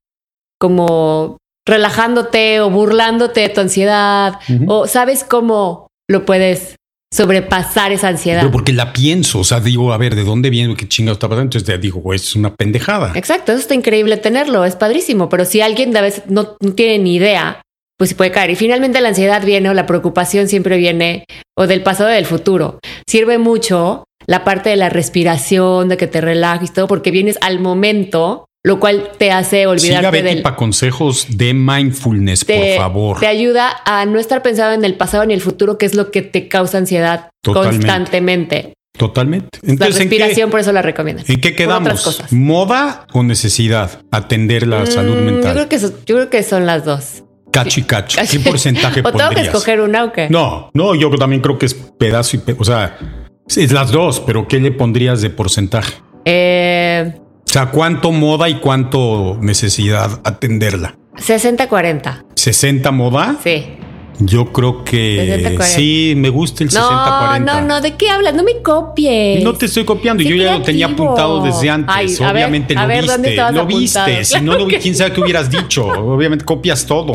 como 0.59 1.37
relajándote 1.67 2.61
o 2.61 2.71
burlándote 2.71 3.41
de 3.41 3.49
tu 3.49 3.61
ansiedad, 3.61 4.35
o 4.67 4.87
sabes 4.87 5.25
cómo 5.25 5.89
lo 6.09 6.25
puedes 6.25 6.77
sobrepasar 7.13 7.93
esa 7.93 8.09
ansiedad. 8.09 8.41
Pero 8.41 8.51
porque 8.51 8.73
la 8.73 8.93
pienso, 8.93 9.41
o 9.41 9.45
sea, 9.45 9.61
digo, 9.61 9.93
a 9.93 9.99
ver, 9.99 10.15
¿de 10.15 10.25
dónde 10.25 10.51
viene? 10.51 10.75
¿Qué 10.77 10.89
chingados 10.89 11.17
está 11.17 11.29
pasando? 11.29 11.57
Entonces 11.57 11.81
digo, 11.81 12.13
es 12.15 12.35
una 12.35 12.55
pendejada. 12.55 13.13
Exacto, 13.15 13.53
eso 13.53 13.61
está 13.61 13.75
increíble 13.75 14.17
tenerlo, 14.17 14.65
es 14.65 14.77
padrísimo, 14.77 15.29
pero 15.29 15.45
si 15.45 15.61
alguien 15.61 15.93
de 15.93 15.99
a 15.99 16.03
veces 16.03 16.25
no, 16.29 16.57
no 16.61 16.73
tiene 16.73 16.99
ni 16.99 17.17
idea, 17.17 17.61
pues 17.99 18.11
sí 18.11 18.15
puede 18.15 18.33
caer. 18.33 18.51
Y 18.51 18.57
finalmente 18.57 19.01
la 19.01 19.11
ansiedad 19.11 19.45
viene 19.45 19.69
o 19.69 19.75
la 19.75 19.87
preocupación 19.87 20.49
siempre 20.49 20.79
viene 20.79 21.25
o 21.57 21.67
del 21.67 21.83
pasado 21.83 22.09
o 22.09 22.13
del 22.13 22.27
futuro. 22.27 22.81
Sirve 23.07 23.39
mucho 23.39 24.05
la 24.27 24.43
parte 24.45 24.71
de 24.71 24.77
la 24.77 24.89
respiración, 24.89 25.89
de 25.89 25.97
que 25.97 26.07
te 26.07 26.21
relajes 26.21 26.73
todo, 26.73 26.87
porque 26.87 27.11
vienes 27.11 27.39
al 27.43 27.61
momento, 27.61 28.47
lo 28.65 28.79
cual 28.79 29.11
te 29.19 29.31
hace 29.33 29.59
Siga 29.59 29.69
olvidarte 29.71 30.11
Betty 30.23 30.35
del... 30.35 30.43
para 30.43 30.57
consejos 30.57 31.27
de 31.31 31.53
mindfulness, 31.55 32.47
Te, 32.47 32.59
por 32.59 32.77
favor. 32.85 33.21
te 33.21 33.27
ayuda 33.27 33.71
a 33.85 34.05
no 34.07 34.19
estar 34.19 34.43
pensando 34.43 34.75
en 34.75 34.85
el 34.85 34.95
pasado 34.97 35.25
ni 35.27 35.35
el 35.35 35.41
futuro, 35.41 35.79
que 35.79 35.87
es 35.87 35.95
lo 35.95 36.11
que 36.11 36.23
te 36.23 36.49
causa 36.49 36.79
ansiedad 36.79 37.31
Totalmente. 37.43 37.87
constantemente. 37.87 38.73
Totalmente. 38.97 39.59
La 39.63 39.73
Entonces, 39.73 40.01
¿en 40.03 40.09
qué, 40.11 40.17
respiración, 40.19 40.51
por 40.51 40.61
eso 40.61 40.71
la 40.73 40.83
recomiendo. 40.83 41.23
¿en 41.27 41.41
qué 41.41 41.57
quedamos? 41.57 41.89
otras 41.89 42.03
cosas. 42.03 42.33
¿Moda 42.33 43.07
o 43.13 43.23
necesidad? 43.23 44.03
Atender 44.11 44.67
la 44.67 44.85
salud 44.87 45.17
Mm, 45.17 45.25
mental. 45.25 45.45
Yo 45.45 45.53
creo, 45.55 45.69
que 45.69 45.77
eso- 45.77 45.95
yo 46.07 46.15
creo 46.17 46.31
que 46.31 46.43
son 46.43 46.67
las 46.67 46.85
dos. 46.85 47.25
Cacho 47.51 47.81
y 47.81 47.83
cacho. 47.83 48.21
¿Qué 48.31 48.39
porcentaje 48.41 49.01
¿O 49.05 49.05
tengo 49.05 49.19
que 49.19 49.23
pondrías? 49.25 49.47
escoger 49.47 49.81
una 49.81 50.05
o 50.05 50.13
qué? 50.13 50.29
No, 50.31 50.71
no, 50.75 50.95
yo 50.95 51.11
también 51.17 51.43
creo 51.43 51.59
que 51.59 51.67
es 51.67 51.75
pedazo 51.75 52.37
y 52.37 52.41
pe- 52.41 52.57
o 52.59 52.65
sea, 52.65 52.97
es 53.49 53.73
las 53.73 53.91
dos, 53.91 54.21
pero 54.21 54.47
¿qué 54.47 54.61
le 54.61 54.71
pondrías 54.73 55.21
de 55.21 55.31
porcentaje? 55.31 55.95
Eh, 56.25 57.15
O 57.47 57.53
sea, 57.53 57.67
¿cuánto 57.67 58.13
moda 58.13 58.49
y 58.49 58.55
cuánto 58.61 59.37
necesidad 59.41 60.21
atenderla? 60.25 60.97
60-40. 61.17 62.25
¿60 62.35 62.93
moda? 62.93 63.37
Sí. 63.43 63.65
Yo 64.19 64.53
creo 64.53 64.85
que 64.85 65.57
60-40. 65.59 65.63
sí, 65.63 66.15
me 66.17 66.29
gusta 66.29 66.63
el 66.65 66.71
60-40. 66.71 67.39
No, 67.41 67.61
no, 67.61 67.61
no, 67.67 67.81
¿de 67.81 67.95
qué 67.97 68.09
hablas? 68.09 68.35
No 68.35 68.43
me 68.45 68.63
copies. 68.63 69.43
No 69.43 69.53
te 69.55 69.67
estoy 69.67 69.85
copiando, 69.85 70.23
Sé 70.23 70.29
yo 70.31 70.37
ya 70.37 70.53
lo 70.59 70.63
tenía 70.63 70.87
apuntado 70.87 71.43
desde 71.43 71.69
antes. 71.71 71.95
Ay, 71.95 72.07
ver, 72.19 72.31
Obviamente 72.33 72.75
a 72.77 72.83
lo 72.83 72.89
ver, 72.89 73.07
¿dónde 73.07 73.29
viste. 73.31 73.43
Lo 73.53 73.63
apuntado? 73.63 74.07
viste. 74.07 74.25
Si 74.25 74.41
no, 74.41 74.59
no 74.59 74.67
que- 74.69 74.79
quién 74.79 74.95
sabe 74.95 75.13
qué 75.13 75.21
hubieras 75.21 75.51
dicho. 75.51 75.87
Obviamente 75.87 76.45
copias 76.45 76.87
todo. 76.87 77.15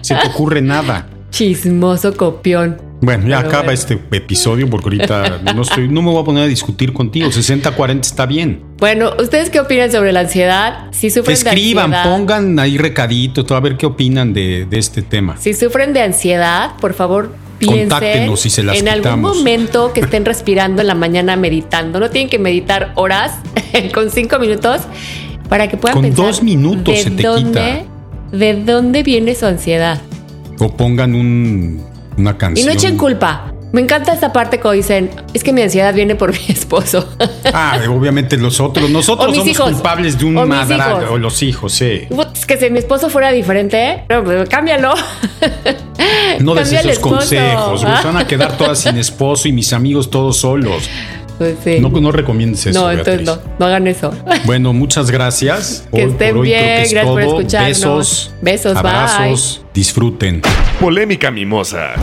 Se 0.00 0.14
te 0.14 0.26
ocurre 0.28 0.62
nada. 0.62 1.08
Chismoso 1.30 2.16
copión. 2.16 2.80
Bueno, 3.00 3.28
ya 3.28 3.38
Pero 3.38 3.48
acaba 3.48 3.64
bueno. 3.64 3.72
este 3.72 4.00
episodio 4.12 4.70
porque 4.70 4.86
ahorita 4.86 5.40
no 5.54 5.62
estoy, 5.62 5.88
no 5.88 6.02
me 6.02 6.10
voy 6.10 6.22
a 6.22 6.24
poner 6.24 6.44
a 6.44 6.46
discutir 6.46 6.92
contigo. 6.92 7.28
60-40 7.28 8.00
está 8.00 8.26
bien. 8.26 8.62
Bueno, 8.78 9.12
¿ustedes 9.20 9.50
qué 9.50 9.60
opinan 9.60 9.90
sobre 9.92 10.12
la 10.12 10.20
ansiedad? 10.20 10.86
Si 10.92 11.10
sufren 11.10 11.34
Escriban, 11.34 11.90
de 11.90 11.96
ansiedad, 11.96 12.16
pongan 12.16 12.58
ahí 12.58 12.78
recadito, 12.78 13.44
todo 13.44 13.58
a 13.58 13.60
ver 13.60 13.76
qué 13.76 13.86
opinan 13.86 14.32
de, 14.32 14.66
de 14.68 14.78
este 14.78 15.02
tema. 15.02 15.36
Si 15.38 15.54
sufren 15.54 15.92
de 15.92 16.02
ansiedad, 16.02 16.76
por 16.80 16.94
favor, 16.94 17.30
piensen 17.58 18.32
y 18.32 18.36
se 18.36 18.62
las 18.62 18.78
en 18.78 18.88
algún 18.88 19.20
momento 19.20 19.92
que 19.92 20.00
estén 20.00 20.24
respirando 20.24 20.80
en 20.82 20.88
la 20.88 20.94
mañana 20.94 21.36
meditando. 21.36 22.00
No 22.00 22.10
tienen 22.10 22.30
que 22.30 22.38
meditar 22.38 22.92
horas 22.96 23.38
con 23.94 24.10
cinco 24.10 24.38
minutos 24.38 24.82
para 25.48 25.68
que 25.68 25.76
puedan 25.76 25.94
Con 25.94 26.04
pensar 26.04 26.26
dos 26.26 26.42
minutos 26.42 26.94
de 26.94 27.02
se 27.02 27.10
te 27.10 27.22
dónde, 27.22 27.84
¿De 28.32 28.54
dónde 28.54 29.02
viene 29.02 29.34
su 29.34 29.46
ansiedad? 29.46 30.00
O 30.58 30.76
pongan 30.76 31.14
un, 31.14 31.80
una 32.16 32.32
Y 32.32 32.34
canción. 32.34 32.66
no 32.66 32.72
echen 32.72 32.96
culpa. 32.96 33.50
Me 33.72 33.80
encanta 33.80 34.12
esta 34.12 34.32
parte 34.32 34.60
cuando 34.60 34.76
dicen, 34.76 35.10
es 35.32 35.42
que 35.42 35.52
mi 35.52 35.60
ansiedad 35.60 35.92
viene 35.92 36.14
por 36.14 36.30
mi 36.38 36.38
esposo. 36.48 37.08
Ah, 37.52 37.76
obviamente 37.90 38.36
los 38.36 38.60
otros. 38.60 38.88
Nosotros 38.88 39.34
somos 39.34 39.48
hijos. 39.48 39.72
culpables 39.72 40.16
de 40.16 40.24
un 40.26 40.38
O 40.38 40.46
hijos. 40.46 41.10
O 41.10 41.18
los 41.18 41.42
hijos, 41.42 41.72
sí. 41.72 42.02
Es 42.34 42.46
que 42.46 42.56
si 42.56 42.70
mi 42.70 42.78
esposo 42.78 43.08
fuera 43.10 43.32
diferente, 43.32 44.04
no, 44.08 44.22
pues, 44.22 44.48
cámbialo. 44.48 44.94
No 46.40 46.54
des 46.54 46.70
esos 46.72 47.00
consejos. 47.00 47.82
güey. 47.84 47.96
Se 47.96 48.06
van 48.06 48.16
a 48.16 48.26
quedar 48.28 48.56
todas 48.56 48.78
sin 48.78 48.96
esposo 48.96 49.48
y 49.48 49.52
mis 49.52 49.72
amigos 49.72 50.08
todos 50.08 50.36
solos. 50.36 50.88
Pues 51.38 51.56
sí. 51.64 51.80
No, 51.80 51.88
no 51.88 52.12
recomiendes 52.12 52.64
eso. 52.66 52.80
No, 52.80 52.90
entonces 52.92 53.22
no, 53.26 53.38
no 53.58 53.66
hagan 53.66 53.88
eso. 53.88 54.12
Bueno, 54.44 54.72
muchas 54.72 55.10
gracias. 55.10 55.84
Que 55.92 56.04
Hoy 56.04 56.10
estén 56.12 56.34
por 56.34 56.42
hoy 56.44 56.50
creo 56.50 56.62
bien, 56.62 56.76
que 56.76 56.82
es 56.82 56.92
gracias 56.92 57.12
por 57.12 57.22
escucharnos. 57.22 57.68
Besos. 57.80 58.34
Besos, 58.40 58.72
bye. 58.74 58.90
abrazos. 58.92 59.64
Disfruten. 59.74 60.42
Polémica 60.84 61.30
mimosa. 61.30 61.94